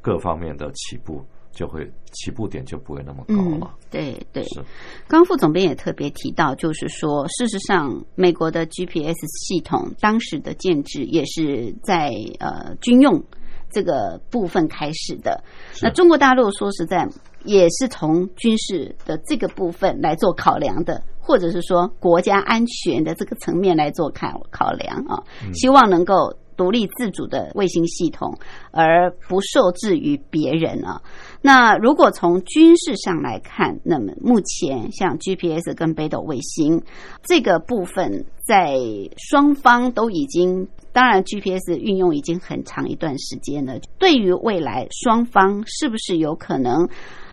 [0.00, 1.22] 各方面的起步
[1.52, 4.62] 就会起步点就不会那么高嗯了。，对对，是，
[5.08, 13.22] 刚副总编也特别提到，就是说，事实上，美国的 GPS 系统当时的建制也是在呃军用
[13.68, 15.42] 这个部分开始的。
[15.82, 17.06] 那中国大陆说实在
[17.44, 25.22] 也是从军事的这个部分来做考量的，或者是说国家安全的这个层面来做考考量啊，
[25.54, 26.36] 希望能够。
[26.56, 28.36] 独立自主的卫星系统，
[28.70, 31.00] 而不受制于别人啊。
[31.40, 36.82] 那如果从军事上来看，那么目前像 GPS 跟北斗卫星
[37.22, 38.76] 这个部分，在
[39.16, 43.78] 双方都已经，当然 GPS 运用已经很长一段时间了。
[43.98, 46.86] 对于未来双方是不是有可能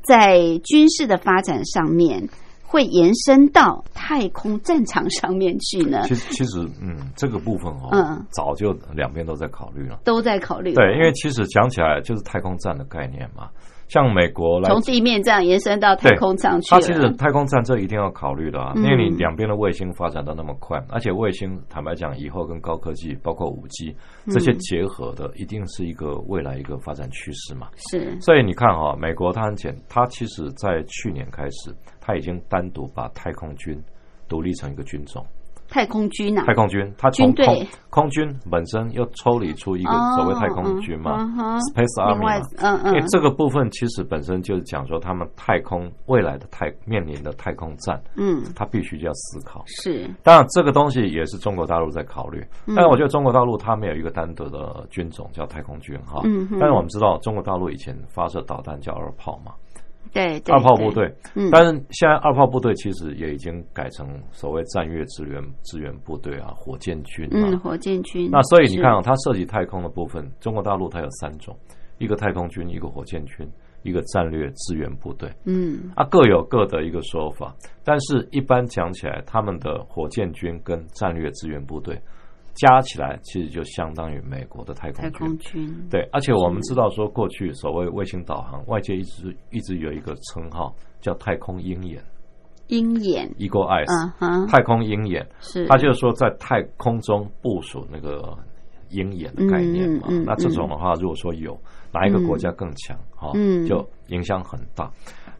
[0.07, 2.29] 在军事的发展上面？
[2.69, 6.01] 会延伸到太空战场上面去呢？
[6.05, 9.97] 其实其实嗯，这个部分哦，嗯早就两边都在考虑了。
[10.03, 10.73] 都在考虑。
[10.73, 13.47] 对，因为其实讲起来就是太空站的概念嘛，
[13.87, 16.79] 像美国来从地面这样延伸到太空上去了。
[16.79, 23.95] 它其实太空站这一定要考虑的啊，嗯因为你两边的卫星发展到那么快，而且卫星坦白讲，以后跟高科技，包括五 G
[24.27, 27.69] 这些结合的，一定是一个未来一个发展趋势嘛。
[27.89, 33.81] 是所以你看哈、美国它很简，它其实在去年开始，它已经单独把太空军
[34.27, 35.25] 独立成一个军种。
[35.69, 42.47] 太空军啊，太空军，它从空空军本身又抽离出一个所谓太空军嘛、哦嗯哼 s p a c e Army 嘛。
[42.57, 42.93] 嗯嗯。
[42.93, 48.43] 因为，这个部分其实本身就是讲说，他们太空未来的太面临的太空战，嗯。
[48.55, 49.63] 他必须就要思考。
[49.65, 50.09] 是。
[50.23, 52.75] 当然，这个东西也是中国大陆在考虑，嗯。
[52.75, 56.21] 但是我觉得中国大陆它没有一个单独的军种叫太空军哈。
[56.59, 59.51] 但是我们知道，中国大陆以前发射导弹叫二炮嘛，
[60.13, 61.13] 对对二炮部，队。
[61.35, 67.49] 嗯但是现在二炮部队其实也已经改成所谓战略支援支援部队啊，火箭军啊。
[67.49, 68.29] 嗯，火箭军。
[68.31, 71.55] 那所以你看啊、它涉及太空的部分，中国大陆它有三种，
[71.97, 73.47] 一个太空军，一个火箭军，
[73.83, 75.31] 一个战略支援部队。
[75.45, 81.99] 嗯啊，各有各的一个说法，但是一般讲起来，他们的火箭军跟战略支援部队
[82.57, 85.19] 加起来，其实就相当于美国的太空太军。
[85.19, 92.03] 空军，对，而且我们知道说，过去所谓卫星导航，外界一直一直有一个称号叫太空鹰眼
[92.67, 95.25] 鹰眼，（Eagle Eyes），、太空鹰眼。
[95.39, 98.37] 是，它就是说在太空中部署那个
[98.89, 100.07] 鹰眼的概念嘛。
[100.09, 101.57] 嗯嗯嗯那这种的话，如果说有
[101.93, 104.91] 哪一个国家更强，哈、嗯就影响很大。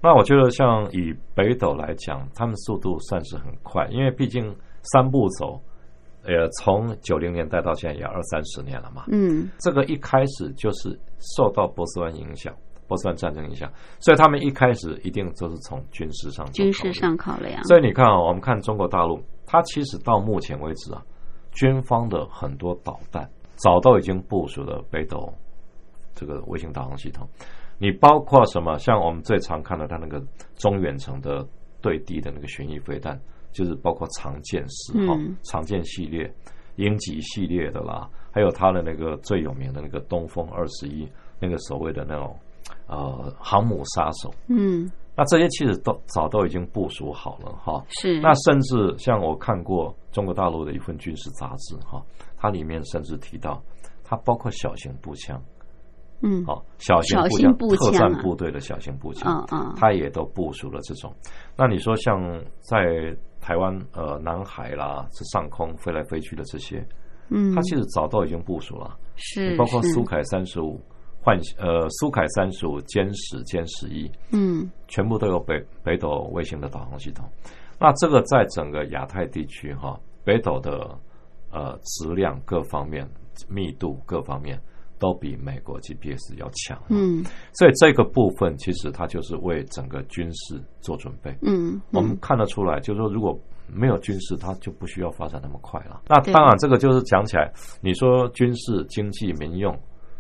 [0.02, 5.60] 那我觉得像以北斗来讲，他们速度算是很快，因为毕竟三步走，
[6.28, 9.06] 呃，从九零年代到现在也二三十年了嘛。
[9.08, 11.00] 嗯这个一开始就是
[11.36, 12.54] 受到波斯湾影响，
[12.86, 21.02] 波斯湾战争影响，所以他们一开始一定都是从军事上军事考虑上考量，所以你看啊、我们看中国大陆，它其实到目前为止啊，
[21.54, 25.34] 军方的很多导弹早都已经部署了北斗
[26.14, 27.26] 这个卫星导航系统。
[27.80, 28.78] 你包括什么？
[28.80, 30.22] 像我们最常看到它那个
[30.56, 31.48] 中远程的
[31.80, 33.18] 对地的那个巡弋飞弹，
[33.58, 36.32] 就是包括长剑十号、嗯长剑系列、
[36.76, 42.38] 鹰击系列的啦，还有它的那个最有名的那个东风二十一，那个所谓的那种
[42.86, 44.32] 呃航母杀手。
[44.48, 47.84] 嗯那这些其实都早都已经部署好了哈。
[47.90, 52.06] 是，那甚至像我看过中国大陆的一份军事杂志哈，
[52.38, 53.60] 它里面甚至提到，
[54.04, 55.42] 它包括小型步枪，
[56.22, 57.20] 嗯好小型
[57.58, 61.12] 步枪、特战部队的小型步枪，嗯嗯它也都部署了这种。
[61.56, 62.22] 那你说像
[62.60, 66.86] 在台湾呃南海啦，这上空飞来飞去的这些，
[67.30, 70.80] 嗯，它其实早都已经部署了，是包括苏凯三十五。
[71.20, 77.28] 幻呃，苏凯三十五、歼十、歼十一，嗯全部都有北北斗卫星的导航系统。
[77.78, 80.98] 那这个在整个亚太地区哈，北斗的
[81.52, 83.06] 呃质量各方面、
[83.50, 84.58] 密度各方面
[85.00, 86.82] 都比美国 GPS 要强。
[86.90, 87.24] 嗯
[87.54, 91.36] 所以这个部分其实它就是为整个军事做准备。
[91.42, 96.02] 嗯，我们看得出来，就是说如果没有军事，它就不需要发展那么快了。
[96.08, 99.78] 那当然，这个就是讲起来，你说军事、经济、民用，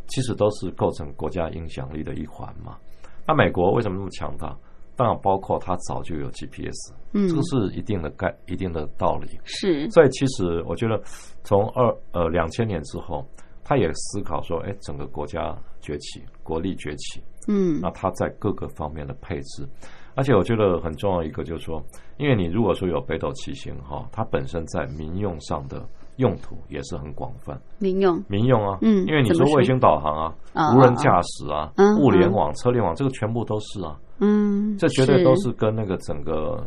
[0.07, 2.77] 其实都是构成国家影响力的一环嘛。
[3.25, 4.55] 那美国为什么那么强大？
[4.97, 9.39] 当然包括它早就有 GPS，嗯这个是一定的概一定的道理。
[9.43, 10.99] 是所以其实我觉得，
[11.43, 13.23] 从二呃两千年之后，
[13.67, 17.81] 他也思考说，哎，整个国家崛起，国力崛起，嗯。
[17.81, 19.67] 那他在各个方面的配置，
[20.15, 21.83] 而且我觉得很重要一个就是说，
[22.15, 28.23] 因为你如果说有北斗七星哈，它本身在民用上的用途也是很广泛，民用。
[28.29, 36.65] 民用啊，嗯因为你说说卫星导航啊啊，无人驾驶啊嗯，物联网、车联网，这个全部都是啊，嗯，这绝对都是跟那个整个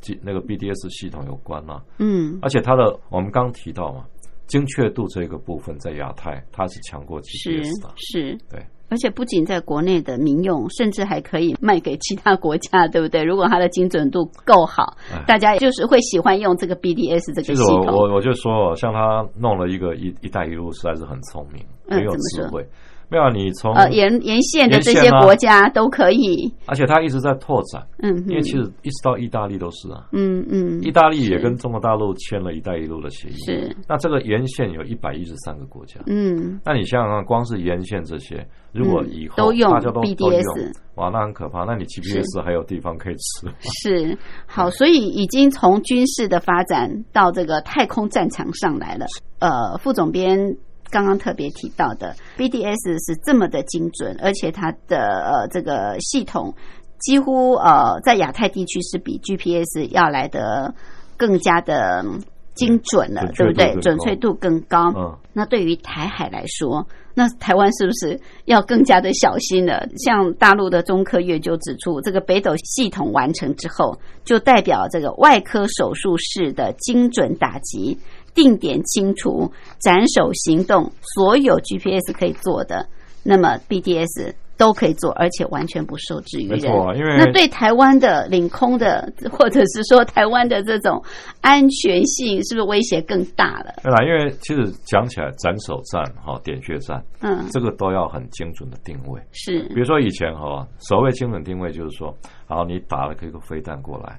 [0.00, 2.38] 机那个 BDS 系统有关啊，嗯。
[2.40, 4.04] 而且它的我们刚提到嘛，
[4.46, 8.64] 精确度这个部分在亚太它是强过是 GPS 的，是，对。
[8.88, 13.24] 而且不仅在国内的民用，甚至还可以卖给其他国家，对不对？
[13.24, 17.82] 如果它的精准度够好，哎大家就是会喜欢用这个 BDS 这个其系统。
[17.82, 22.64] 实我我我就说，像他弄了一个一一带一路，实在是很聪明，嗯很有智慧。
[23.08, 33.36] 没有啊你从呃，沿沿线的这些国家都可以，而且它一直在拓展，嗯，因为其实一直到意大利都是啊，嗯嗯，意大利也跟中国大陆签了一带一路的协议。
[33.44, 36.60] 是，那这个沿线有一百一十三个国家，嗯。
[36.64, 41.64] 那你想想看，光是沿线这些，如果嗯以后都用大家都都 BDS 用，哇，那很可怕。
[41.64, 43.46] 那你 GPS 还有地方可以吃？
[43.84, 44.18] 是。
[44.46, 49.06] 好，所以已经从军事的发展到这个太空战场上来了。
[49.38, 50.56] 呃，副总编
[50.90, 56.54] 刚刚特别提到的 BDS 是这么的精准，而且它的呃这个系统
[56.98, 60.74] 几乎呃在亚太地区是比 GPS 要来的
[61.16, 62.22] 更加的嗯
[62.54, 63.74] 精准了，对不对？
[63.82, 64.92] 准确度更准确度更高。
[64.96, 69.86] 嗯，那对于台海来说，那台湾是不是要更加的小心了？
[69.98, 77.98] 像大陆的中科院就指出，这个北斗系统完成之后，就代表这个外科手术室的精准打击、
[78.36, 82.86] 定点清除、斩首行动，所有 GPS 可以做的，
[83.24, 86.52] 那么 BDS 都可以做，而且完全不受制于人。
[86.52, 91.02] 没错啊，因为那对台湾的领空的，或者是说台湾的这种
[91.40, 93.74] 安全性，是不是威胁更大了？
[93.82, 99.20] 对啦，因为其实讲起来，斩首战哈、点穴战，嗯，这个都要很精准的定位。
[99.32, 102.14] 是比如说以前哈，所谓精准定位就是说，
[102.46, 104.18] 好，你打了一个飞弹过来，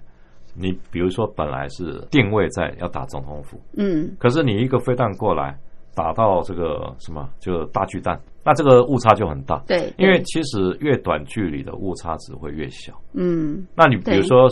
[0.59, 5.55] 你比如说本来是定位在要打总统府，嗯可是你一个飞弹过来
[5.93, 9.61] 打到这个什么，就大巨蛋，那这个误差就很大。
[9.67, 12.93] 对，因为其实越短距离的误差值会越小。
[13.13, 14.47] 嗯那你比如对说，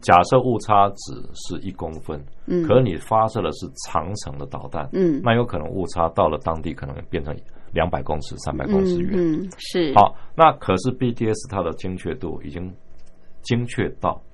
[0.00, 7.34] 假设误差值是一公分，嗯，可是你发射的是长程的导弹，嗯那有可能误差到了当地可能变成
[7.72, 9.12] 两百公尺、三百公尺远。
[9.14, 12.70] 嗯嗯是好，那可是 BTS 它的精确度已经
[13.42, 14.20] 精确到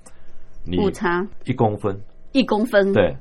[0.79, 1.99] 误差一公分，
[2.31, 3.15] 一公分，，对，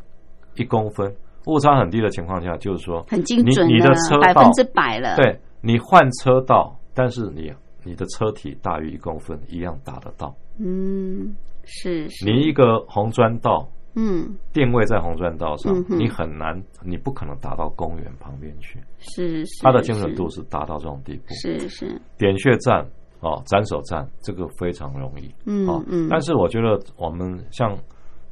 [0.57, 1.15] 一公分
[1.47, 10.35] 误差很低的情况下，就是说很精准你你的车道百分之百了，，对你换车道，但是你你的车体大于一公分，一样打得到。
[10.59, 11.35] 嗯
[11.65, 18.79] 是是，你一个红砖道嗯定位在红砖道上嗯，你很难，你不可能打到公园旁边去。
[18.99, 21.25] 是是，它的精准度是达到这种地步。
[21.35, 22.87] 是是，点穴战
[23.21, 25.33] 哦，斩首战这个非常容易。
[25.47, 27.77] 嗯哦，嗯，但是我觉得我们像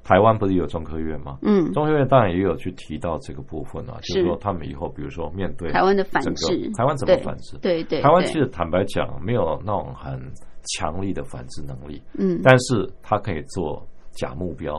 [0.03, 1.39] 台湾不是有中科院吗？
[1.43, 7.59] 嗯中科院当然也有去提到这个部分啊，就是是说他们以后比如说面对台湾的反制，台湾怎么对反制？
[7.61, 10.19] 对对，台湾其实坦白讲没有那种很
[10.65, 14.77] 强力的反制能力，嗯但是它可以做假目标，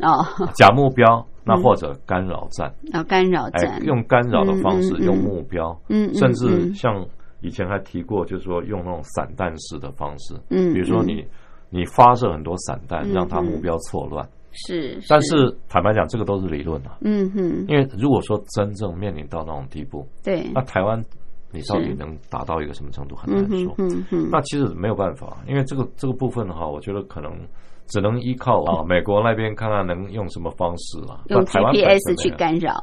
[0.00, 1.04] 哦，假目标，
[1.44, 7.06] 那嗯或者干扰战，哦干扰哎战，，用干扰的方式，嗯嗯嗯用目标，嗯嗯甚至嗯像
[7.40, 11.24] 以前还提过，就是说用那种散弹式的方式，嗯嗯比如说你
[11.68, 13.44] 你发射很多散弹，嗯让它嗯。
[13.44, 14.28] 目标错乱。
[14.52, 21.00] 是，但是坦白讲，这个都是理论啊，嗯哼，因为如果说真正面临到那种地步，对，那台湾
[21.52, 23.72] 你到底能达到一个什么程度很难说。
[23.78, 27.32] 嗯哼，那其实没有办法，因为这个这个部分的话，我觉得可能
[27.90, 32.82] 只能依靠 啊美国那边看看能用什么方式啊，用 GPS 去干扰。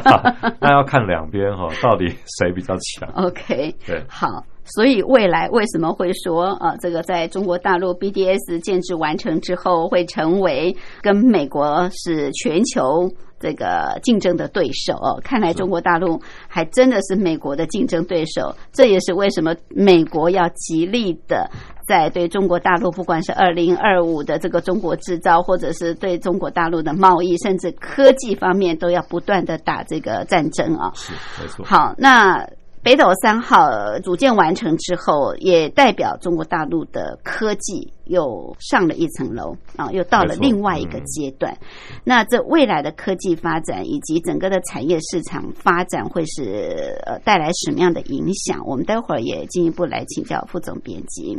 [0.60, 2.06] 那要看两边哈，到底
[2.38, 13.08] 谁比较强？，OK，对，好，所以未来为什么会说啊，这个在中国大陆 BDS 建制完成之后，会成为跟美国是全球
[13.44, 15.20] 这个竞争的对手哦？
[15.22, 16.18] 看来中国大陆
[16.48, 21.50] 还真的是美国的竞争对手，这也是为什么美国要极力的
[21.86, 31.66] 在对中国大陆，不管是二零二五的这个中国制造，或者是对中国大陆的贸易，甚至科技方面，都要不断的打这个战争啊、是没错。
[31.66, 32.48] 好，那
[32.84, 41.56] 北斗三号呃组建完成之后，也代表中国大陆的科技又上了一层楼啊，又到了另外一个阶段。
[42.04, 48.60] 那这未来的科技发展以及整个的产业市场发展，会是呃带来什么样的影响？
[48.66, 51.38] 我们待会儿也进一步来请教副总编辑。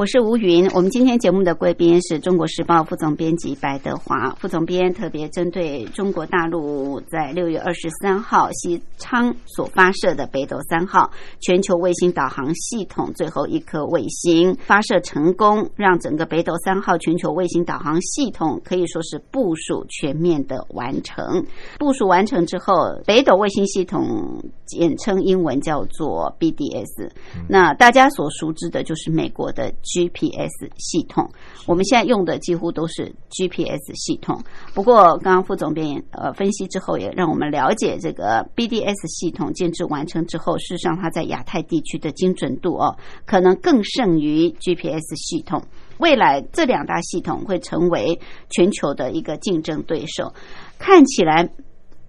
[0.00, 0.66] 我是吴云。
[0.70, 11.10] 我们今天节目的贵宾是中国时报副总编辑白德华副总编，特别针对中国大陆在六月二十三号西昌所发射的北斗三号
[11.42, 21.44] 全球卫星导航系统最后一颗卫星发射成功，让整个北斗三号全球卫星导航系统可以说是部署全面的完成。
[21.78, 22.74] 部署完成之后，
[23.04, 27.10] 北斗卫星系统简称英文叫做 BDS。
[27.50, 31.30] 那大家所熟知的就是美国的 GPS 系统，
[31.66, 34.42] 我们现在用的几乎都是 GPS 系统。
[34.74, 45.62] 不过，刚刚副总编呃分析之后，也让我们了解这个 BDS 系统建制完成之后，事实上它在亚太地区的精准度哦，可能更胜于 GPS 系统。
[45.98, 50.32] 未来这两大系统会成为全球的一个竞争对手。
[50.78, 51.50] 看起来，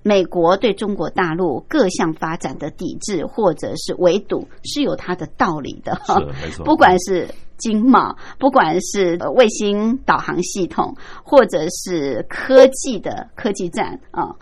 [0.01, 5.99] 美国对中国大陆各项发展的抵制或者是围堵是有它的道理的。
[6.05, 7.27] 是没错，不管是
[7.61, 10.93] 经贸，不管是呃卫星导航系统，
[11.23, 14.35] 或者是科技的科技战啊，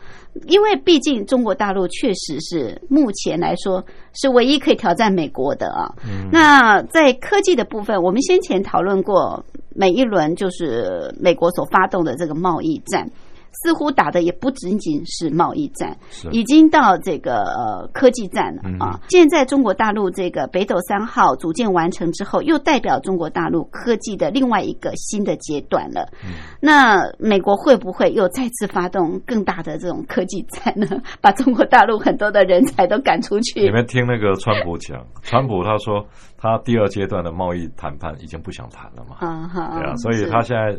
[0.48, 5.94] 因为毕竟中国大陆确实是目前来说是唯一可以挑战美国的啊。
[6.32, 9.44] 那在科技的部分，我们先前讨论过，
[9.76, 13.08] 每一轮就是美国所发动的这个贸易战。
[13.52, 15.96] 似乎打的也不仅仅是贸易战，
[16.32, 19.00] 已经到这个呃科技战了嗯啊。
[19.10, 26.08] 现在中国大陆这个北斗三号组建完成之后，又代表中国大陆科技的另外一个新的阶段了。
[26.24, 26.32] 嗯
[26.62, 30.88] 那美国会不会又再次发动更大的这种科技战呢？
[31.22, 33.70] 把中国大陆很多的人才都赶出去你？
[33.72, 36.06] 们听那个川普讲， 川普他说
[36.38, 40.78] 他第二阶段的贸易谈判已经不想谈了嘛，啊哈，对啊，所以他现在，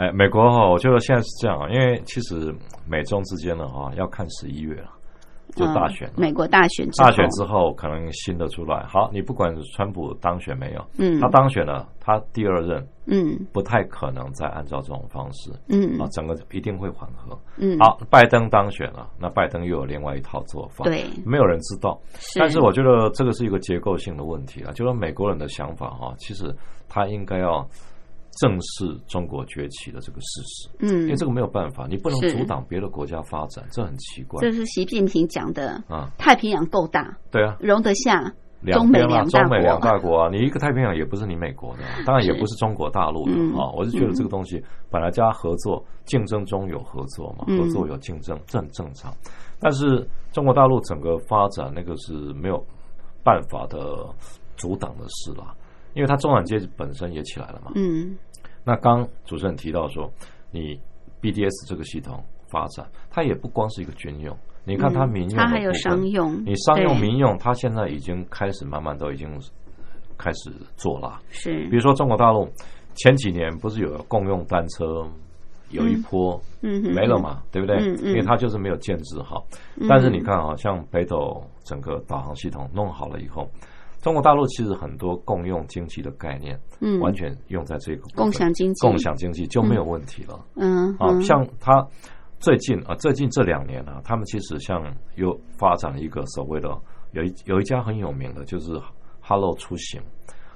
[0.00, 2.54] 哎，美国哈，我觉得现在是这样啊，因为其实
[2.88, 4.88] 美中之间的哈，要看十一月了，
[5.54, 6.20] 就大选嗯。
[6.22, 8.82] 美国大选之后大选之后，可能新的出来。
[8.88, 17.38] 好，你不管川普当选没有，嗯他当选了，他第二任嗯不太可能再按照这种方式嗯啊，整个一定会缓和。
[17.58, 22.00] 嗯，好，拜登当选了，那拜登又有另外一套做法，对，没有人知道。
[22.14, 26.56] 是但是我觉得这个是一个结构性的问题啊，就是美国人的想法哈、其实
[26.88, 27.68] 他应该要
[28.40, 36.10] 正视中国崛起的这个事实，嗯因嗯为，这个没有办法，你不能阻挡别的国家发展，这很奇怪这是习近平讲的，啊。
[36.16, 38.32] 太平洋够大，对啊，容得下
[38.62, 39.78] 两边中美两。
[39.78, 43.70] 大国啊，你一个太平洋也不是你美国的，当然也不是中国大陆的嗯啊。
[43.76, 49.12] 我是觉得这个东西本来大家合作，竞争中有合作嘛，嗯合作有竞争，这很正常。
[49.58, 52.64] 但是中国大陆整个发展那个是没有
[53.22, 54.06] 办法的
[54.56, 55.54] 阻挡的事啦，
[55.94, 57.72] 因为它中产阶级本身也起来了嘛。
[57.74, 58.16] 嗯
[58.64, 60.10] 那刚主持人提到说，
[60.50, 60.78] 你
[61.20, 69.28] BDS 这个系统发展，它也不光是一个军用，你看它民用的它还有商用，你商用、民用，它现在已经开始慢慢都已经
[70.18, 71.20] 开始做了。
[71.30, 72.48] 是比如说中国大陆
[72.94, 75.06] 前几年不是有共用单车
[75.70, 77.76] 有一波嗯没了嘛，对不对？
[77.76, 79.46] 嗯嗯因为它就是没有建制好。
[79.76, 83.48] 嗯但是你看啊，像北斗整个导航系统弄好了以后，
[84.00, 86.98] 中国大陆其实很多共用经济的概念，嗯。
[87.00, 88.86] 完全用在这个共享经济。
[88.86, 90.34] 共享经济就没有问题了。
[90.34, 90.96] 啊，嗯。
[90.98, 91.86] 啊像它
[92.38, 94.82] 最近啊，最近这两年啊，他们其实像
[95.16, 96.68] 又发展了一个所谓的
[97.12, 98.72] 有一有一家很有名的，就是
[99.20, 100.00] Hello 出行。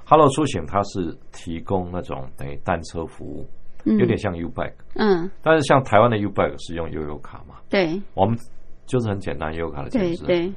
[0.07, 3.47] Hello 出行它是提供那种等于单车服务，
[3.85, 3.99] 嗯。
[3.99, 5.31] 有点像 U Bike，嗯。
[5.43, 8.01] 但是像台湾的 U Bike 是用悠游卡嘛，对。
[8.15, 8.39] 我们
[8.87, 10.25] 就是很简单悠游卡的形式。
[10.25, 10.53] 对对。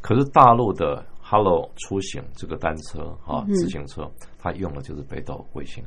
[0.00, 4.06] 可是大陆的 Hello 出行这个单车啊，嗯自行车，
[4.38, 5.82] 它用的就是北斗卫星。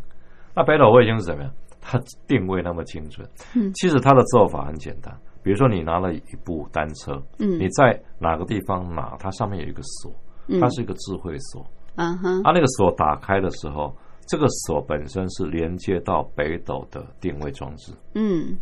[0.55, 1.53] 那北斗卫星是怎么样？
[1.79, 3.25] 它定位那么精准。
[3.53, 10.11] 嗯其实它的做法很简单，比如说你拿了一部单车，嗯你在哪个地方拿，它上面有一个锁，
[10.47, 11.61] 嗯它是一个智慧锁。
[11.95, 13.95] 啊哈它那个锁打开的时候，
[14.27, 17.93] 这个锁本身是连接到北斗的定位装置。
[18.15, 18.57] 嗯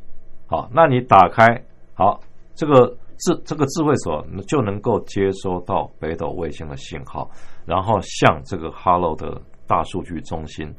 [0.45, 1.45] 好，那你打开
[1.93, 2.19] 好
[2.53, 7.29] 这个智这个智慧锁就能够接收到北斗卫星的信号，
[7.65, 10.73] 然后向这个 Hello 的大数据中心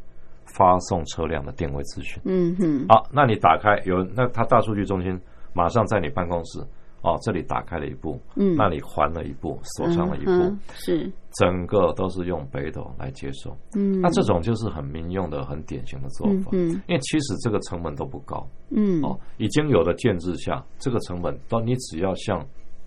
[0.44, 2.22] 发送车辆的定位资讯。
[2.24, 5.20] 嗯哼好，那你打开有那它大数据中心
[5.52, 6.60] 马上在你办公室
[7.06, 8.56] 哦，这里打开了一步，嗯。
[8.56, 11.08] 那里还了一步，锁上了一步，是。
[11.38, 13.56] 整个都是用北斗来接收。
[13.76, 14.00] 嗯。
[14.00, 16.50] 那这种就是很民用的、很典型的做法。
[16.50, 18.44] 嗯嗯因为其实这个成本都不高。
[18.70, 19.00] 嗯。
[19.04, 22.44] 哦，已经有的建制下，这个成本都你只要像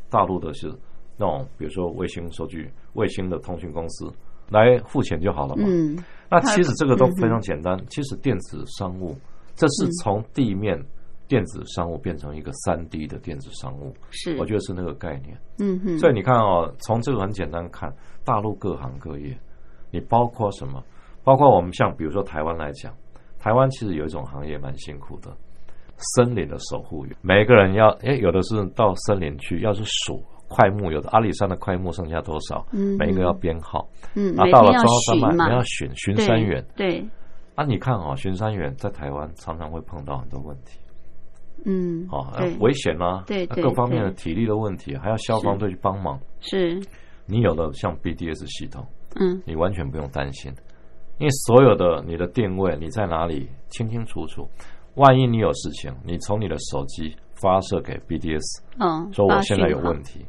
[0.10, 0.68] 大陆的是
[1.16, 4.12] 那种，比如说卫星收据、卫星的通讯公司
[4.50, 5.64] 来付钱就好了嘛。
[5.66, 5.98] 嗯。
[6.30, 7.80] 那其实这个都非常简单。
[7.90, 9.16] 其实电子商务，
[9.56, 10.78] 这是从地面
[11.30, 14.36] 电子商务变成一个三 D 的电子商务，是。
[14.38, 15.40] 我觉得是那个概念。
[15.60, 15.98] 嗯哼。
[16.00, 17.90] 所以你看哦，从这个很简单看，
[18.26, 19.38] 大陆各行各业，
[19.92, 20.84] 你包括什么？
[21.24, 22.92] 包包括我们像比如说台湾来讲，
[23.38, 25.30] 台湾其实有一种行业蛮辛苦的，
[26.16, 36.66] 森林的守护员，每个人要诶，有的是到森林去，要是数块木，有的阿里山的块木剩下多少，嗯每一个要编号，嗯，然后到了中央山嘛你要选巡山员。
[36.76, 37.08] 对，
[37.54, 40.80] 啊，你看哦，巡山员在台湾常常会碰到很多问题，
[41.66, 46.20] 嗯，哦，呃对，危险啊，啊对对各方面的体力的问题，还要消防队去帮忙。
[46.40, 46.80] 是，
[47.26, 48.86] 你有了像 BDS 系统，
[49.16, 49.42] 嗯。
[49.46, 50.52] 你完全不用担心，
[51.20, 54.48] 因为所有的你的定位你在哪里清清楚楚。
[54.96, 60.26] 万一你有事情，你从你的手机发射给 BDS，哦，说我现在有问题，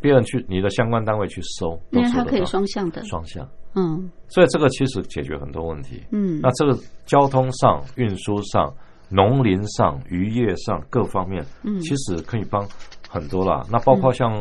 [0.00, 4.08] 别人去你的相关单位去搜，因为它可以双向的，双向，嗯。
[4.28, 6.02] 所以这个其实解决很多问题。
[6.12, 8.72] 嗯，那这个交通上、运输上、
[9.14, 12.66] 农林上、渔业上各方面，嗯其实可以帮
[13.08, 13.64] 很多啦。
[13.70, 14.40] 那包括像、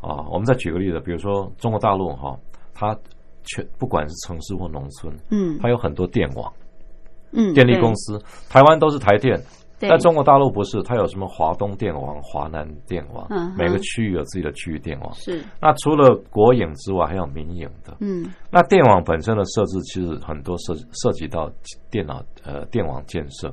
[0.00, 2.36] 啊，我们再举个例子，比如说中国大陆哈，
[2.74, 2.98] 它
[3.44, 6.52] 全不管是城市或农村，嗯它有很多电网、
[7.32, 8.18] 嗯，电力公司，
[8.48, 9.40] 台湾都是台电。
[9.80, 15.12] 对在中国大陆不是，它有什么华东电网、华南电网，嗯每个区域有自己的区域电网。
[15.14, 17.96] 是，那除了国营之外，还有民营的。
[18.00, 21.50] 嗯那电网本身的设置，其实很多涉涉及到
[21.90, 23.52] 电脑呃电网建设。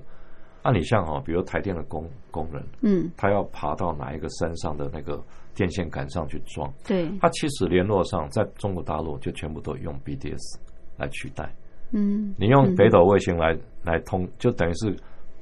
[0.64, 5.24] 那你像哦，比如台电的工工人，嗯，他要爬到哪一个山上的那个
[5.56, 10.58] 电线杆上去装，对，他其实联络上在中国大陆就全部都用 BDS
[10.98, 11.50] 来取代。
[11.94, 14.94] 嗯，你用北斗卫星来来通，就等于是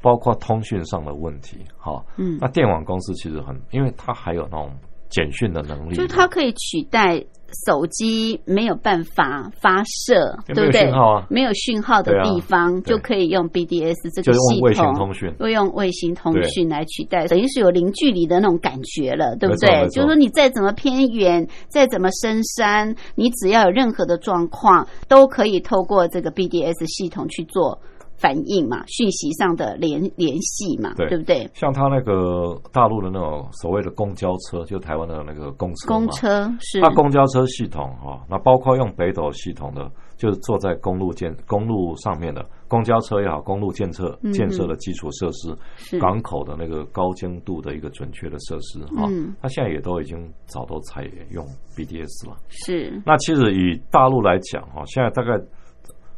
[0.06, 2.00] 包括通讯上的问题，哈。
[2.18, 4.70] 嗯那电网公司其实很，因为它还有那种
[5.10, 7.26] 简讯的能力，就是它可以取代
[7.66, 10.82] 手机没有办法发射，对不对？
[10.82, 15.34] 讯号啊没有讯号的地方对就可以用 BDS 这就个系是用卫星统通讯。
[15.40, 19.88] 会用卫星通讯来取代，等于是有零距离的那种感觉了，对不对？
[19.90, 27.80] 就是说你再怎么偏远，再怎么深山，你只要有任何的状况，都可以透过这个 BDS 系统去做
[28.18, 31.18] 反应嘛，讯息上的联联系嘛，对。
[31.18, 31.50] 不对？
[31.54, 36.82] 像他那个大陆的那种所谓的公交车，就台湾的那个公车公车是。
[36.82, 46.00] 它公交车系统哈、那包括用北斗系统的，就是坐在公路建公路上面的公交车也好，公路建设嗯建设的基础设施，是。
[46.00, 49.34] 港口的那个高精度的一个准确的设施哈、嗯。
[49.42, 51.46] 它现在也都已经早都采用
[51.76, 52.38] BDS 了。
[52.50, 53.02] 是。
[53.06, 55.40] 那其实以大陆来讲哈，现在大概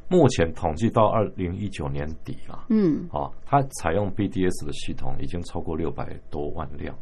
[0.09, 2.65] 目前统计到二零一九年底了。
[2.69, 6.95] 嗯啊，它采用 BDS 的系统已经超过六百多万辆，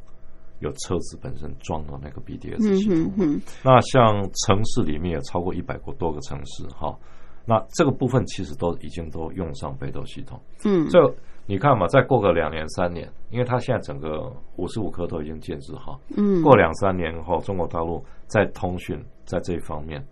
[0.60, 3.18] 有车子本身装了那个 BDS 嗯系统哼。
[3.18, 6.97] 哼那像城市里面有超过一百个多个城市哈，
[7.45, 10.39] 那这个部分其实都已经都用上北斗系统。
[10.64, 10.99] 嗯这
[11.47, 20.03] 你看嘛，再过个两年三年，因为它现在整个五十五颗都已经建制好，嗯，过两三年后，中国大陆在通讯在这一方面，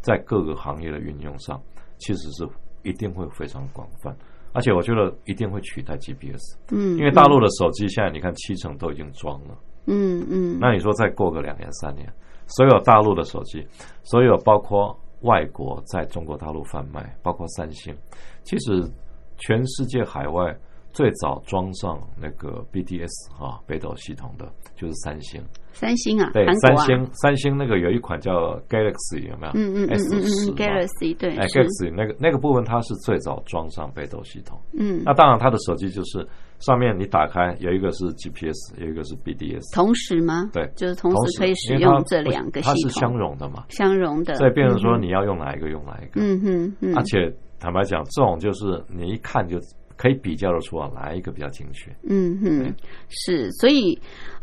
[0.00, 1.60] 在各个行业的运用上，
[1.98, 2.48] 其实是
[2.82, 4.16] 一定会非常广泛，
[4.52, 10.58] 而且我觉得一定会取代 GPS，嗯，因为大陆的手机现在你看七成都已经装了，嗯嗯。
[10.60, 12.10] 那你说再过个两年三年，
[12.46, 13.66] 所有大陆的手机，
[14.04, 17.94] 所有包括外国在中国大陆贩卖，包括三星，
[18.44, 18.88] 其实
[19.36, 20.56] 全世界海外
[20.92, 23.08] 最早装上那个 BDS
[23.38, 25.40] 啊北斗系统的就是三星。
[25.72, 28.32] 三星啊，对，啊，三星三星那个有一款叫
[28.68, 29.52] Galaxy 有没有？
[29.54, 34.58] 嗯嗯嗯嗯，Galaxy 对哎，Galaxy 那个那个部分它是最早装上北斗系统。
[34.72, 36.26] 嗯那当然，它的手机就是
[36.58, 40.50] 上面你打开有一个是 GPS，有一个是 BDS，同时吗？
[40.52, 46.20] 对就是同同时可以使用这两个系它是相统，容的嘛，相容的，所以变成说嗯你要用哪一个用哪一个。
[46.20, 49.58] 嗯哼嗯，而且坦白讲，这种就是你一看就
[49.98, 51.94] 可以比较得出啊哪一个比较精确。
[52.04, 52.74] 嗯哼，
[53.10, 53.98] 是，所以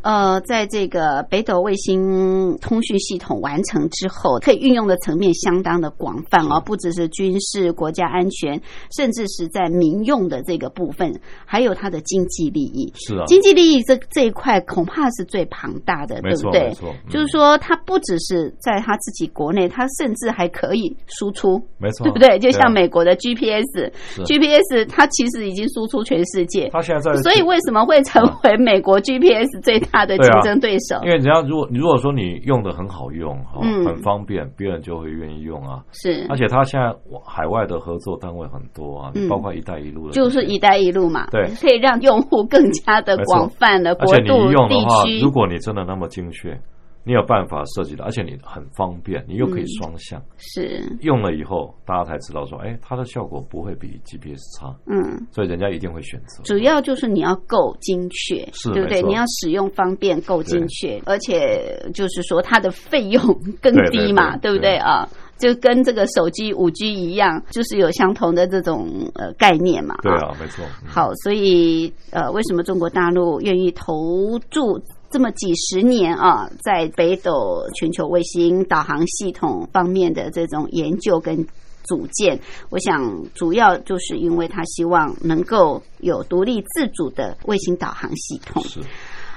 [0.06, 8.62] 呃，在这个北斗卫星通讯系统完成之后，可以运用的层面相当的广泛哦，不只是军事、国家安全，
[8.96, 11.12] 甚至是在民用的这个部分，
[11.44, 12.94] 还有它的经济利益。
[12.94, 16.94] 是啊，经济利益这这一块恐怕是最庞大的，对不对没错？
[17.08, 22.38] 嗯就是说，它不只是在它自己国内，它甚至还可以输出，没错，对不对？
[22.38, 30.96] 就像啊美国的 GPS，GPS 它其实已经输出全世界，它现在在，所以为什么会成为美国 GPS 最大的竞争对手？
[31.04, 33.86] 因为人家如果如果说你用的很好用哈，嗯。
[33.86, 35.84] 很方便，别人就会愿意用啊。
[35.92, 36.26] 是。
[36.28, 36.92] 而，且它现在
[37.24, 39.30] 海外的合作单位很多啊，嗯。
[39.30, 41.46] 包括“一带一路”的，就是“一带一路”嘛，对。
[41.62, 45.24] 可以让用户更加的广泛的而且你国度用的话地，区。
[45.24, 45.30] 如。
[45.36, 46.58] 果你真的那么精确，
[47.06, 50.22] 你有办法设计的，而且你很方便，你又可以嗯双向。
[50.38, 56.42] 是，用了以后，大家才知道说，哎，它的效果不会比 GPS 差，嗯，所以人家一定会选择。
[56.44, 58.38] 主要就是你要够精确，
[58.74, 59.02] 对不对？
[59.04, 63.22] 你要使用方便、够精确，而且就是说它的费用
[63.62, 65.08] 更低嘛，对不对啊？
[65.38, 69.98] 就跟这个手机五 G 一样，就是有相同的这种呃概念嘛。
[70.02, 70.64] 对啊，没错。
[70.82, 81.46] 嗯好，所以呃，为什么中国大陆愿意投注这么几十年啊，在北斗全球卫星导航系统方面的这种研究跟
[81.84, 82.40] 组建？
[82.70, 88.64] 我想主要就是因为他希望能够有独立自主的卫星导航系统。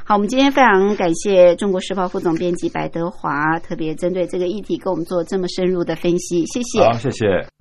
[0.05, 6.83] 好，我们今天非常感谢中国时报副总编辑白德华，特别针对这个议题跟我们做这么深入的分析，谢谢。
[6.83, 7.58] 好，谢谢。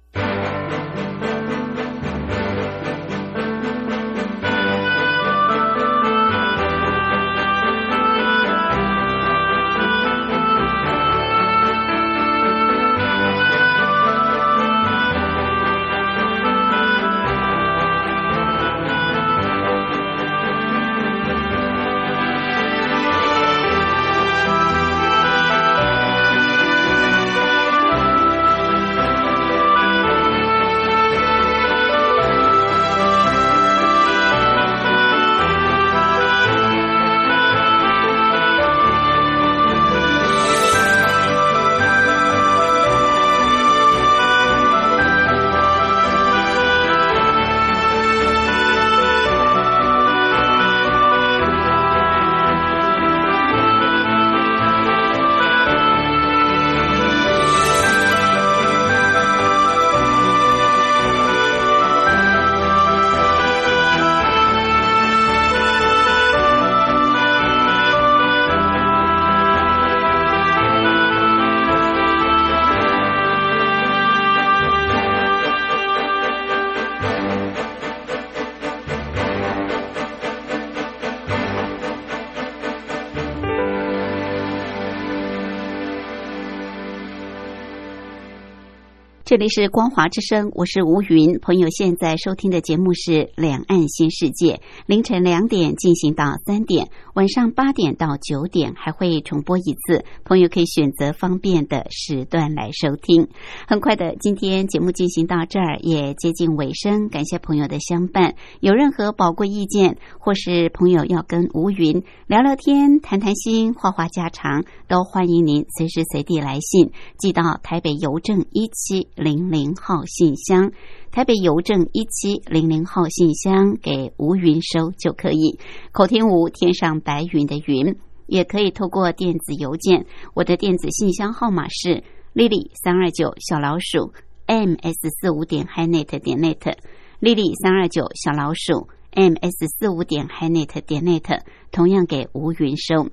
[89.27, 91.37] 这里是光华之声，我是吴云。
[91.41, 94.53] 朋友现在收听的节目是《两岸新世界》，
[94.85, 100.05] 凌晨两点进行到三点，晚上八点到九点还会重播一次。
[100.23, 103.27] 朋友可以选择方便的时段来收听。
[103.67, 108.33] 很快的，今天节目进行到这儿也接近尾声，感谢朋友的相伴。
[108.61, 119.09] 有任何宝贵意见，或是朋友要跟吴云聊聊天、谈谈心、话话家常，都欢迎您随时随地来信寄到台北邮政一期。
[119.17, 120.71] 零零号信箱，
[121.11, 125.59] 台北邮政一七零零号信箱给吴云收就可以。
[125.91, 127.97] 口天吴，天上白云的云，
[128.27, 130.05] 也可以透过电子邮件。
[130.35, 132.03] 我的电子信箱号码是
[132.35, 134.13] lily 三二九小老鼠
[134.45, 138.87] ms 四五点 hinet 点 net，lily 三二九小老鼠。
[139.13, 141.41] Ms 四五点 hinet 点 net，
[141.71, 143.09] 同样给吴云收。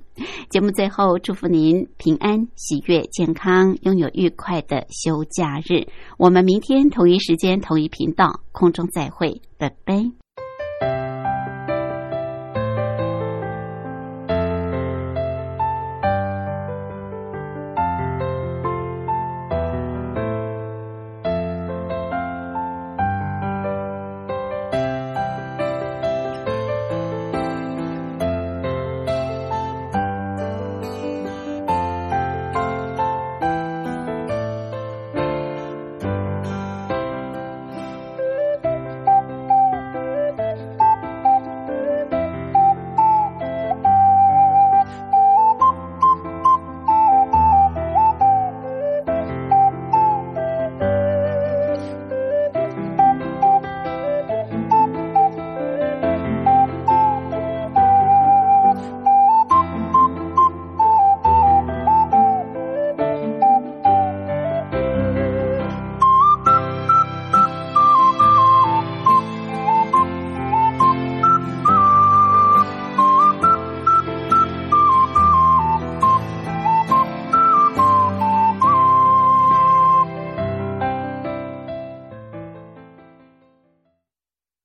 [0.49, 5.87] 节目最后祝福您平安、喜悦、健康，拥有愉快的休假日。
[6.17, 10.24] 我们明天同一时间、同一频道空中再会，拜拜。